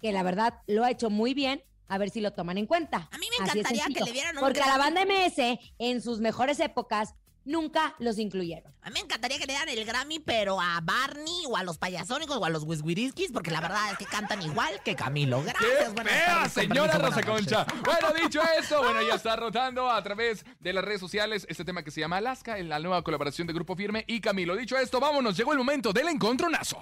[0.01, 3.09] que la verdad lo ha hecho muy bien, a ver si lo toman en cuenta.
[3.13, 6.21] A mí me encantaría que le dieran un Porque a la banda MS en sus
[6.21, 8.73] mejores épocas nunca los incluyeron.
[8.83, 11.79] A mí me encantaría que le dieran el Grammy, pero a Barney o a los
[11.79, 15.43] payasónicos o a los Wiswiriskis, porque la verdad es que cantan igual que Camilo.
[15.45, 17.67] ¡Qué Gracias, buenas fea, señora permiso, Rosa buenas Concha!
[17.85, 21.83] Bueno, dicho eso, bueno, ya está rotando a través de las redes sociales este tema
[21.83, 24.57] que se llama Alaska, en la nueva colaboración de Grupo Firme y Camilo.
[24.57, 26.79] Dicho esto, vámonos, llegó el momento del encontronazo.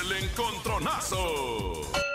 [0.00, 2.07] El encontronazo.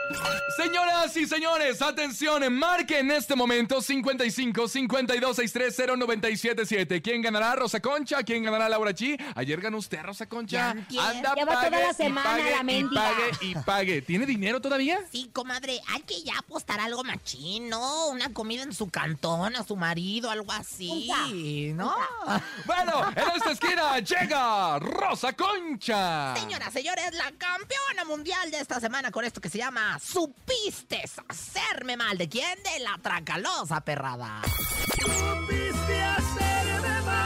[0.55, 7.01] Señoras y señores, atención, marque en este momento 55 52 630 977.
[7.01, 8.21] ¿Quién ganará Rosa Concha?
[8.23, 9.19] ¿Quién ganará Laura G?
[9.35, 10.75] Ayer ganó usted, Rosa Concha.
[10.89, 11.09] Ya.
[11.09, 14.01] Anda, Lleva toda pague la y semana pague la y pague y pague.
[14.03, 14.99] ¿Tiene dinero todavía?
[15.11, 18.07] Sí, comadre, hay que ya apostar algo machín, ¿no?
[18.09, 21.95] Una comida en su cantón, a su marido, algo así, Punta, ¿no?
[22.65, 26.35] Bueno, en esta esquina llega Rosa Concha.
[26.35, 31.95] Señoras, señores, la campeona mundial de esta semana con esto que se llama ¿Supiste hacerme
[31.97, 32.17] mal?
[32.17, 32.59] ¿De quién?
[32.63, 34.41] De la tracalosa perrada.
[35.01, 37.23] Supiste hacerme mal.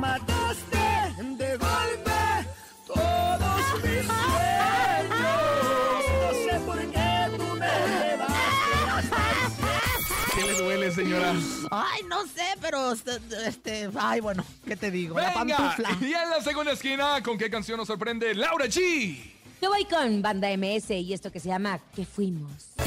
[0.00, 2.20] Mataste de golpe
[2.86, 6.04] todos mis sueños.
[6.10, 9.36] No sé por qué tú me llevaste hasta el
[10.34, 11.32] ¿Qué le duele, señora?
[11.70, 12.47] Ay, no sé,
[12.92, 15.18] este, ay, bueno, ¿qué te digo?
[15.18, 15.96] La Venga, pantufla.
[16.00, 19.16] y en la segunda esquina, ¿con qué canción nos sorprende Laura G?
[19.60, 22.68] Yo voy con Banda MS y esto que se llama ¿Qué fuimos?
[22.76, 22.84] No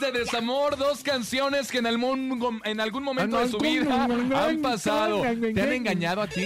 [0.00, 5.22] de desamor, dos canciones que en, algún, en algún momento de su vida han pasado.
[5.22, 6.44] ¿Te han engañado a ti?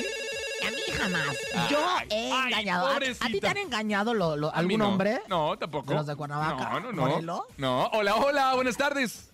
[0.67, 1.37] A mí jamás.
[1.69, 1.79] Yo
[2.11, 2.87] he ay, engañado.
[2.87, 4.89] ¿A- ¿A, ti te han engañado lo- lo- ¿A mí algún no?
[4.91, 5.21] hombre?
[5.29, 5.91] No, tampoco.
[5.91, 6.71] ¿De los de Cuernavaca?
[6.71, 7.03] No, no, no.
[7.09, 7.41] ¿Morelos?
[7.57, 9.31] No, hola, hola, buenas tardes.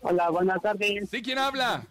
[0.00, 1.10] Hola, buenas tardes.
[1.10, 1.82] ¿Sí, quién habla?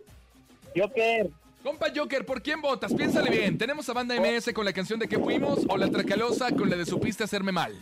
[0.75, 1.29] Joker.
[1.63, 2.93] Compa Joker, ¿por quién votas?
[2.93, 3.57] Piénsale bien.
[3.57, 6.77] ¿Tenemos a Banda MS con la canción de que fuimos o la Tracalosa con la
[6.77, 7.75] de supiste hacerme mal?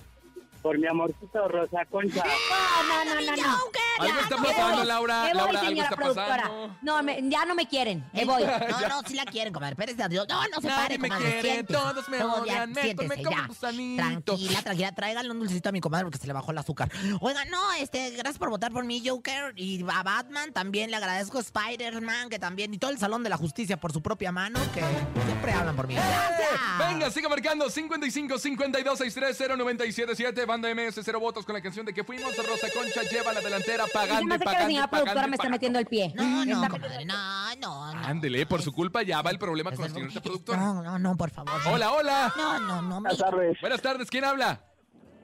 [0.61, 2.23] Por mi amorcito Rosa Concha.
[2.23, 3.57] No, no, no, no, no.
[3.99, 5.21] Algo está pasando, Laura.
[5.23, 6.37] Me voy, Laura, algo señora está productora.
[6.43, 6.77] pasando.
[6.81, 8.05] No, me- ya no me quieren.
[8.13, 8.43] Me voy.
[8.67, 9.73] No, no, sí la quieren, comadre.
[9.73, 10.27] Espérese a Dios.
[10.29, 11.25] No, no se Nadie pare, me comadre.
[11.31, 11.79] quiere, siéntese.
[11.79, 13.41] todos me Todo odian, me- siéntese me como ya.
[13.41, 14.03] un gusanito.
[14.03, 14.91] Tranquila, tranquila.
[14.93, 16.91] Tráiganle un dulcito a mi comadre porque se le bajó el azúcar.
[17.21, 19.53] Oiga, no, este, gracias por votar por mí, Joker.
[19.55, 22.73] Y a Batman también le agradezco a Spider-Man, que también.
[22.73, 24.81] Y todo el Salón de la Justicia por su propia mano, que
[25.25, 25.95] siempre hablan por mí.
[25.95, 26.49] Gracias.
[26.89, 31.93] Venga, siga marcando 55 52 630 977 Banda MS, cero votos con la canción de
[31.93, 32.35] que fuimos.
[32.37, 35.49] Rosa Concha lleva la delantera pagando me y hace que la señora productora me está
[35.49, 36.13] metiendo el pie.
[36.15, 37.83] No, no, no, no, no.
[38.07, 40.57] Ándele, por su culpa ya va el problema con la señorita productora.
[40.59, 41.53] No, no, no, por favor.
[41.67, 42.33] Hola, hola.
[42.35, 43.01] No, no, no.
[43.01, 44.61] Buenas tardes, Buenas tardes, ¿quién habla?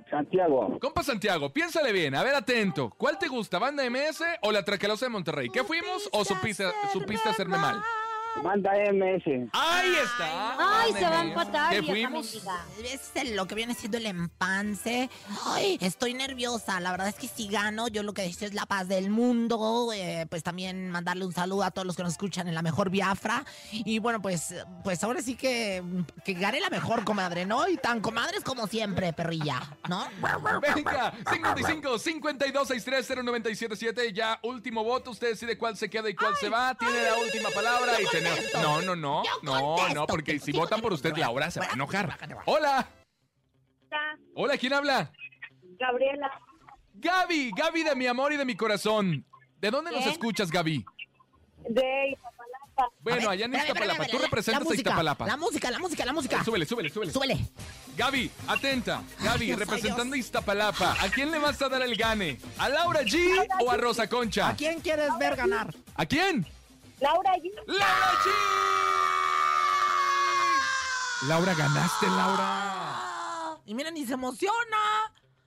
[0.09, 0.77] Santiago.
[0.79, 2.91] Compa Santiago, piénsale bien, a ver atento.
[2.91, 5.49] ¿Cuál te gusta, Banda MS o la Tracalosa de Monterrey?
[5.49, 7.81] ¿Qué fuimos o supiste, supiste hacerme mal?
[8.41, 9.49] Manda MS.
[9.53, 10.81] Ahí está.
[10.81, 11.27] Ay, se va a MS.
[11.29, 11.69] empatar.
[11.71, 12.33] ¿Qué vieja fuimos?
[12.33, 12.65] mendiga.
[12.93, 15.09] Es el- lo que viene siendo el empance.
[15.45, 16.79] Ay, estoy nerviosa.
[16.79, 19.91] La verdad es que si gano, yo lo que deseo es la paz del mundo.
[19.93, 22.89] eh, pues también mandarle un saludo a todos los que nos escuchan en la mejor
[22.89, 23.45] Biafra.
[23.71, 25.83] Y bueno, pues, pues ahora sí que,
[26.25, 27.67] que gane la mejor comadre, ¿no?
[27.67, 30.07] Y tan comadres como siempre, perrilla, ¿no?
[30.75, 35.11] Venga, 55 52 630 977 Ya, último voto.
[35.11, 36.73] Usted decide cuál se queda y cuál se va.
[36.75, 38.05] Tiene la última palabra y
[38.62, 39.23] No, no, no.
[39.23, 42.17] Yo No, no, porque si votan por usted, Laura se va a enojar.
[42.45, 42.88] Hola.
[44.36, 45.12] Hola, ¿quién habla?
[45.79, 46.31] Gabriela,
[46.95, 49.25] Gaby, Gaby de mi amor y de mi corazón.
[49.59, 50.86] ¿De dónde nos escuchas, Gaby?
[51.69, 52.93] de Iztapalapa.
[52.99, 54.05] Bueno, A ver, allá en Iztapalapa.
[54.07, 55.25] Tú la- representas a música, Iztapalapa.
[55.27, 56.43] La música, la música, la música.
[56.43, 57.12] Súbele, súbele, súbele.
[57.13, 57.38] Súbele.
[57.95, 59.01] Gaby, atenta.
[59.23, 60.25] Gaby, representando Dios.
[60.25, 60.95] Iztapalapa.
[61.01, 62.38] ¿A quién le vas a dar el gane?
[62.57, 64.49] ¿A Laura G o a Rosa Concha?
[64.49, 65.73] ¿A quién quieres ver ganar?
[65.95, 66.45] ¿A quién?
[67.03, 67.51] Laura G.
[67.67, 68.29] ¡Laura G!
[71.27, 73.59] Laura, ganaste, Laura.
[73.65, 74.77] Y mira, ni se emociona.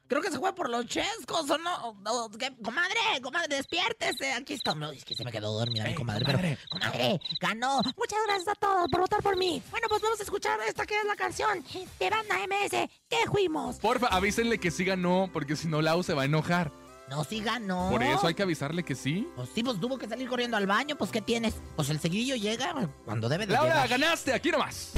[0.07, 1.75] Creo que se fue por los chescos, ¿o no?
[1.89, 2.55] O- ¿qué?
[2.63, 4.35] Comadre, comadre, despiértese.
[4.35, 4.75] Aquí está.
[4.75, 6.25] No, es que se me quedó dormida mi comadre.
[6.27, 6.59] comadre.
[6.69, 7.81] Pero, comadre, ganó.
[7.97, 9.63] Muchas gracias a todos por votar por mí.
[9.71, 11.65] Bueno, pues vamos a escuchar esta que es la canción
[11.99, 12.89] de Banda MS.
[13.09, 13.77] ¿Qué fuimos?
[13.79, 16.71] Porfa, avísenle que sí ganó, porque si no, Lau se va a enojar.
[17.09, 17.89] No, sí ganó.
[17.91, 19.29] Por eso hay que avisarle que sí.
[19.37, 20.97] Pues sí, pues tuvo que salir corriendo al baño.
[20.97, 21.55] Pues, ¿qué tienes?
[21.77, 23.89] Pues el seguidillo llega cuando debe de Laura, llegar.
[24.01, 24.93] ganaste, aquí nomás.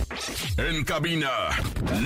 [0.56, 1.30] En cabina,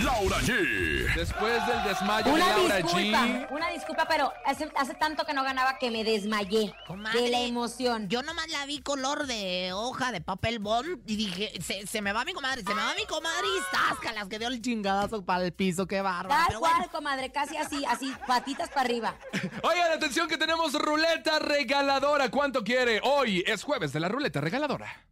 [0.04, 1.14] Laura G.
[1.14, 3.50] Después del desmayo de Laura disculpa, G.
[3.50, 7.40] una disculpa, pero hace, hace tanto que no ganaba que me desmayé Comadre, de la
[7.40, 8.08] emoción.
[8.08, 12.12] Yo nomás la vi color de hoja de papel bond y dije, se, se me
[12.12, 15.44] va mi comadre, se me va mi comadre y las que dio el chingadazo para
[15.44, 16.28] el piso, qué bárbaro.
[16.48, 19.14] Tal cual, bueno, comadre, casi así, así, patitas para arriba.
[19.62, 22.30] Oigan, atención que tenemos ruleta regaladora.
[22.30, 23.00] ¿Cuánto quiere?
[23.02, 25.04] Hoy es jueves de la ruleta regaladora.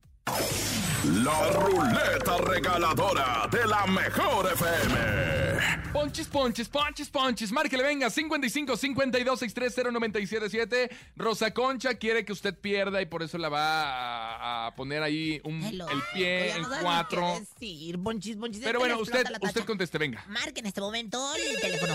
[1.23, 5.91] La ruleta regaladora de la mejor FM.
[5.93, 7.51] Ponchis, ponchis, ponchis, ponchis.
[7.53, 8.11] Márquele, venga.
[8.11, 13.83] 55 52 630 977 Rosa Concha quiere que usted pierda y por eso la va
[13.83, 15.89] a, a poner ahí un- hello.
[15.89, 17.33] el pie no ni cuatro.
[17.35, 20.25] qué decir, bonchis, bonchis, Pero es que bueno, usted, usted conteste, venga.
[20.29, 21.95] Marque en este momento el teléfono.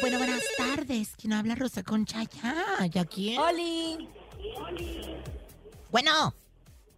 [0.00, 1.10] Bueno, buenas tardes.
[1.16, 2.22] ¿Quién habla Rosa Concha?
[2.24, 3.38] Ya, ¿ya quién?
[3.38, 4.08] Oli.
[5.90, 6.34] Bueno.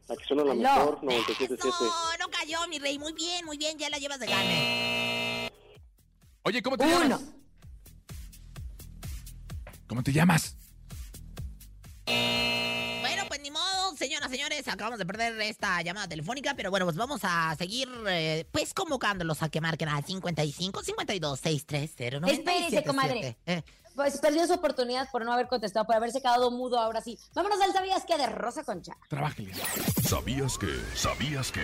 [0.09, 1.55] Aquí suena la mejor 97.7.
[1.55, 2.99] Eso, no cayó, mi rey.
[2.99, 3.79] Muy bien, muy bien.
[3.79, 5.51] Ya la llevas de gane.
[6.43, 6.99] Oye, ¿cómo te Uno.
[6.99, 7.21] llamas?
[9.87, 10.57] ¿Cómo te llamas?
[14.01, 18.47] Señoras, señores, acabamos de perder esta llamada telefónica, pero bueno, pues vamos a seguir, eh,
[18.51, 23.37] pues, convocándolos a que marquen al 55 52 630 Espérese, comadre.
[23.47, 23.63] Eh,
[23.95, 27.19] Pues perdió su oportunidad por no haber contestado, por haberse quedado mudo ahora sí.
[27.35, 28.17] Vámonos al ¿Sabías qué?
[28.17, 28.93] de Rosa Concha.
[29.09, 29.53] Trabájale.
[30.09, 30.69] ¿Sabías que?
[30.95, 31.61] ¿Sabías que?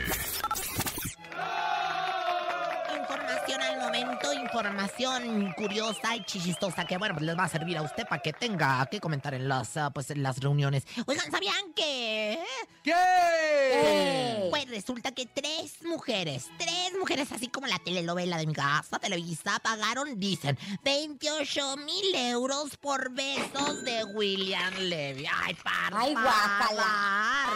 [3.56, 7.82] Información al momento, información curiosa y chistosa que, bueno, pues les va a servir a
[7.82, 10.84] usted para que tenga que comentar en las, ah, pues, en las reuniones.
[11.06, 12.38] Oigan, ¿sabían que...?
[12.82, 12.92] ¿Qué?
[12.92, 14.50] ¡Ey!
[14.50, 19.58] Pues resulta que tres mujeres, tres mujeres, así como la telenovela de mi casa, Televisa,
[19.62, 25.26] pagaron, dicen, 28 mil euros por besos de William Levy.
[25.32, 26.00] ¡Ay, para!
[26.00, 27.46] Ay, guácala.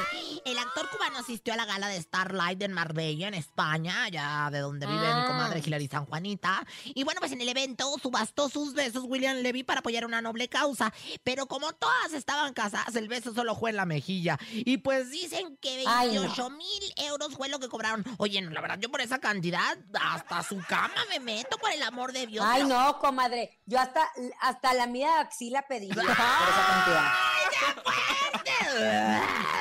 [0.45, 4.61] El actor cubano asistió a la gala de Starlight en Marbella, en España, allá de
[4.61, 5.27] donde vive mi Ah.
[5.27, 6.65] comadre Hilary San Juanita.
[6.85, 10.49] Y bueno, pues en el evento subastó sus besos William Levy para apoyar una noble
[10.49, 10.93] causa.
[11.25, 14.39] Pero como todas estaban casadas, el beso solo fue en la mejilla.
[14.53, 16.21] Y pues dicen que Ay, no.
[16.23, 18.05] 28 mil euros fue lo que cobraron.
[18.19, 21.83] Oye, no, la verdad, yo por esa cantidad, hasta su cama me meto, por el
[21.83, 22.45] amor de Dios.
[22.49, 23.61] Ay, Pero- no, comadre.
[23.67, 24.09] Yo hasta,
[24.41, 27.13] hasta la mía axila pedí por esa cantidad.
[27.13, 28.51] ¡Ay, ya fuiste!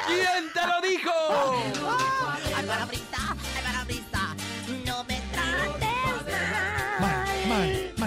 [0.08, 1.12] ¿Quién te lo dijo?
[2.56, 2.66] Ay,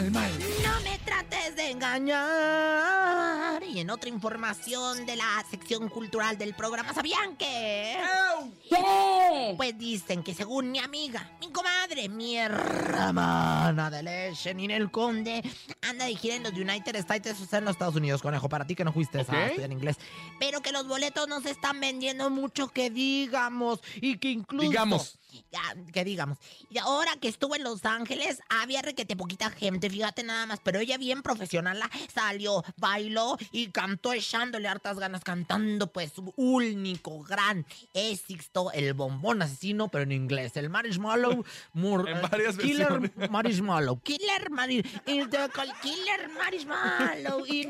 [0.03, 0.33] Mal, mal, mal.
[0.65, 3.63] No me trates de engañar.
[3.63, 7.97] Y en otra información de la sección cultural del programa, ¿sabían que?
[8.69, 9.55] ¿Qué?
[9.57, 15.41] Pues dicen que según mi amiga, mi comadre, mi hermana de leche, Ninel Conde,
[15.83, 18.67] anda de gira en los United States, o sea, en los Estados Unidos, conejo, para
[18.67, 19.31] ti que no fuiste Ok.
[19.31, 19.99] a estudiar inglés.
[20.41, 24.69] Pero que los boletos no se están vendiendo mucho, que digamos, y que incluso...
[24.69, 25.19] Digamos.
[25.51, 25.61] Ya,
[25.93, 26.39] que digamos.
[26.71, 30.79] Y ahora que estuvo en Los Ángeles, había requete poquita gente, fíjate nada más, pero
[30.81, 37.23] ella bien profesional la salió, bailó y cantó echándole hartas ganas, cantando pues su único
[37.23, 41.45] gran éxito, el bombón asesino, pero en inglés, el Marshmallow.
[41.73, 43.31] mur- En varias Killer versiones.
[43.31, 44.83] Marshmallow, Killer Marshmallow,
[45.83, 47.69] Killer Marshmallow, y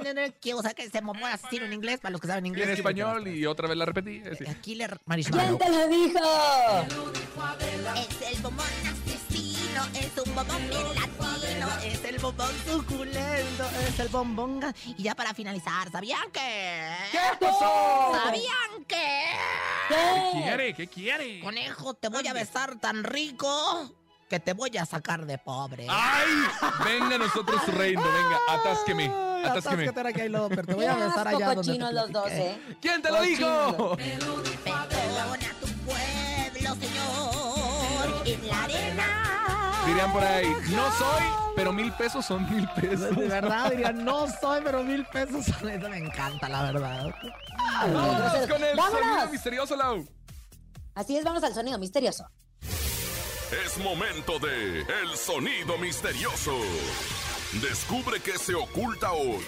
[0.52, 2.68] o sea que se bombón asesino en inglés, para los que saben inglés.
[2.68, 4.22] En español y otra vez la repetí.
[4.24, 4.44] eh, sí.
[4.46, 5.58] Eh, Killer ¿Quién Marshmallow.
[5.58, 6.20] te lo dijo?
[7.61, 14.09] Es el bombón asesino, es un bombón bien latino, es el bombón suculento, es el
[14.09, 14.61] bombón...
[14.62, 16.94] ga- Y ya para finalizar, ¿sabían que?
[17.11, 18.12] ¿Qué pasó?
[18.24, 19.22] ¿Sabían que?
[19.88, 20.42] ¿Qué ¿Qué?
[20.42, 20.74] quiere?
[20.74, 21.40] ¿Qué quiere?
[21.40, 23.90] Conejo, te voy a besar tan rico
[24.28, 25.86] que te voy a sacar de pobre.
[25.90, 26.30] ¡Ay!
[26.84, 29.88] Venga nosotros su reino, venga, atásqueme, Ay, atásqueme.
[29.88, 29.92] atáscate
[30.66, 32.50] te voy a besar allá donde te cochinos los dos, platiqué.
[32.50, 32.76] ¿eh?
[32.80, 33.96] ¿Quién te lo dijo?
[38.25, 39.83] En la arena.
[39.87, 41.23] Dirían por ahí, no soy,
[41.57, 43.16] pero mil pesos son mil pesos.
[43.16, 45.49] De verdad, dirían, no soy, pero mil pesos.
[45.49, 47.12] Eso me encanta, la verdad.
[47.81, 49.01] Vámonos con el ¡Vámonos!
[49.01, 50.07] sonido misterioso, Lau.
[50.95, 52.27] Así es, vamos al sonido misterioso.
[53.64, 56.57] Es momento de El Sonido Misterioso.
[57.61, 59.45] Descubre qué se oculta hoy.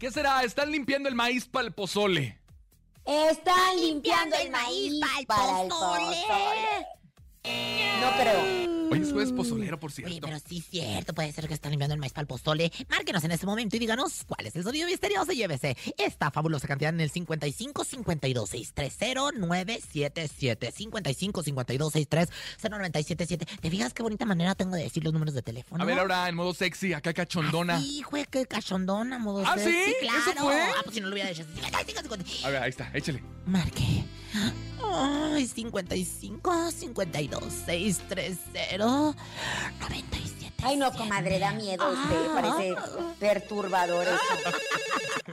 [0.00, 0.42] ¿Qué será?
[0.44, 2.40] Están limpiando el maíz para el pozole.
[3.04, 4.94] Están limpiando el maíz
[5.26, 6.86] para el pozole.
[7.44, 8.70] No creo.
[8.92, 10.26] Hoy es jueves pozolero, por Oye, cierto.
[10.26, 12.72] pero sí es cierto, puede ser que están limpiando el maíz para el pozole.
[12.88, 16.66] Márquenos en este momento y díganos cuál es el sonido misterioso y llévese esta fabulosa
[16.66, 23.46] cantidad en el 55 52 630 977 55 52 630 977.
[23.60, 25.80] ¿Te fijas qué bonita manera tengo de decir los números de teléfono?
[25.84, 27.80] A ver ahora en modo sexy, acá cachondona.
[27.80, 29.94] Sí, güey, qué cachondona, modo ¿Ah, sexy, sí?
[30.00, 30.18] claro.
[30.18, 30.60] ¿Eso fue?
[30.62, 31.44] Ah, pues si no lo hubiera dicho.
[31.44, 32.46] 55, 50.
[32.46, 33.22] A ver, ahí está, échale.
[33.46, 34.04] Marque.
[34.92, 39.14] Ay, 55 52 630
[39.80, 40.54] 97.
[40.62, 42.26] Ay, no, comadre, da miedo usted.
[42.34, 42.74] Parece
[43.18, 44.18] perturbador eso.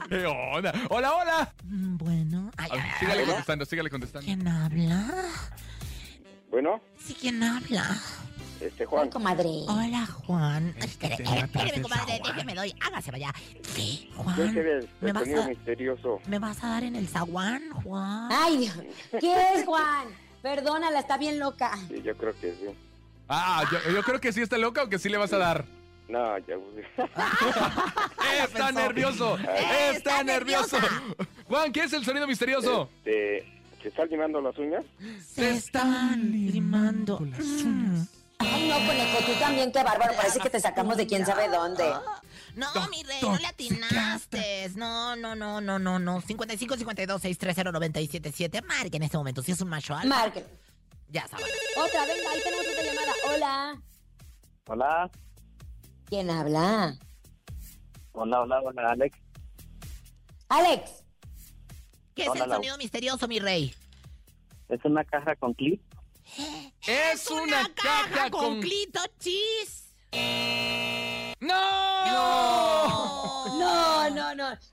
[0.08, 0.72] ¿Qué onda?
[0.88, 1.52] Hola, hola.
[1.64, 2.50] Mm, Bueno.
[2.56, 3.26] Ay, ay, sígale ay.
[3.26, 4.24] contestando, sígale contestando.
[4.24, 5.06] ¿Quién habla?
[6.50, 8.00] Bueno, Sí, ¿quién habla?
[8.60, 9.08] Este Juan.
[9.10, 9.48] comadre.
[9.68, 10.74] Hola, Juan.
[10.78, 12.74] Es que Espere, te espere, matas espéreme, de comadre, déjeme doy.
[12.80, 13.34] Hágase para allá.
[13.74, 14.54] ¿Qué, Juan?
[15.00, 16.20] ¿Me el vas sonido a- misterioso.
[16.26, 18.28] ¿Me vas a dar en el zaguán, Juan?
[18.32, 18.76] Ay, Dios.
[19.20, 20.08] ¿Qué es, Juan?
[20.42, 21.76] Perdónala, está bien loca.
[21.88, 22.66] Sí, yo creo que sí.
[23.28, 25.64] Ah, yo, yo creo que sí está loca o que sí le vas a dar.
[26.08, 26.54] No, ya.
[28.42, 28.72] Está pensó.
[28.80, 30.78] nervioso, Está está nervioso.
[31.44, 32.88] Juan, ¿qué es el sonido misterioso?
[33.04, 33.46] Este,
[33.82, 34.84] ¿Se están limando las uñas?
[35.26, 37.20] Se están limando.
[37.20, 38.06] Mm.
[38.38, 40.14] Ay, no, conejo, tú también, qué bárbaro.
[40.14, 41.84] Parece que te sacamos de quién sabe dónde.
[42.54, 44.70] No, mi rey, no le atinaste.
[44.76, 46.20] No, no, no, no, no, no.
[46.20, 48.62] 55 52 630 977.
[48.62, 50.08] Marque en este momento si es un macho alfa.
[50.08, 50.44] Marque.
[51.08, 51.46] Ya sabes.
[51.76, 53.12] Otra, venga, ahí tenemos otra llamada.
[53.26, 53.82] Hola.
[54.66, 55.10] Hola.
[56.06, 56.96] ¿Quién habla?
[58.12, 59.18] Hola, hola, hola, Alex.
[60.48, 61.04] Alex.
[62.14, 63.74] ¿Qué es el sonido misterioso, mi rey?
[64.68, 65.80] Es una caja con clip.
[66.88, 68.60] Es una caja con con...
[68.62, 69.92] clito chis.
[71.38, 72.57] ¡No!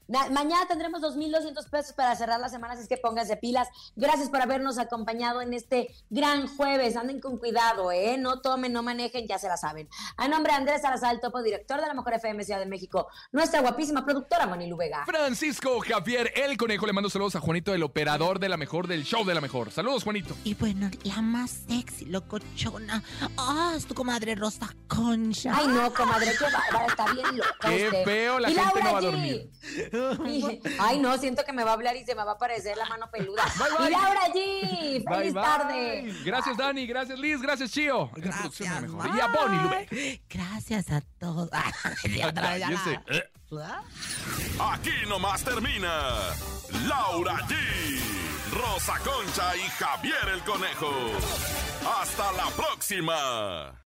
[0.08, 3.68] Mañana tendremos 2.200 pesos para cerrar la semana, así es que pónganse pilas.
[3.96, 6.96] Gracias por habernos acompañado en este gran jueves.
[6.96, 8.18] Anden con cuidado, ¿eh?
[8.18, 9.88] No tomen, no manejen, ya se la saben.
[10.18, 13.08] A nombre de Andrés Salazar, el topo director de la Mejor FM Ciudad de México,
[13.32, 15.04] nuestra guapísima productora Monilu Vega.
[15.06, 19.04] Francisco Javier, el conejo, le mando saludos a Juanito, el operador de la mejor, del
[19.04, 19.72] show de la mejor.
[19.72, 20.36] Saludos, Juanito.
[20.44, 23.04] Y bueno, la más sexy, locochona.
[23.38, 25.52] Ah, es tu comadre Rosa Concha.
[25.56, 28.04] Ay, no, comadre, qué bárbara, está bien loca Qué usted.
[28.06, 29.52] feo, la Y gente Laura no va a dormir.
[30.80, 32.86] Ay, no, siento que me va a hablar y se me va a aparecer la
[32.86, 33.44] mano peluda.
[33.58, 33.88] Bye, bye.
[33.88, 35.04] Y Laura G.
[35.04, 35.44] Feliz bye.
[35.44, 36.14] tarde.
[36.24, 36.88] Gracias, Dani.
[36.88, 37.42] Gracias, Liz.
[37.42, 38.12] Gracias, Chio.
[38.16, 39.08] La Gracias, mejor.
[39.16, 40.22] Y a Bonnie Lube.
[40.30, 41.50] Gracias a todos.
[44.60, 46.34] Aquí nomás termina
[46.88, 47.56] Laura G,
[48.52, 50.92] Rosa Concha y Javier el Conejo.
[52.02, 53.85] Hasta la próxima.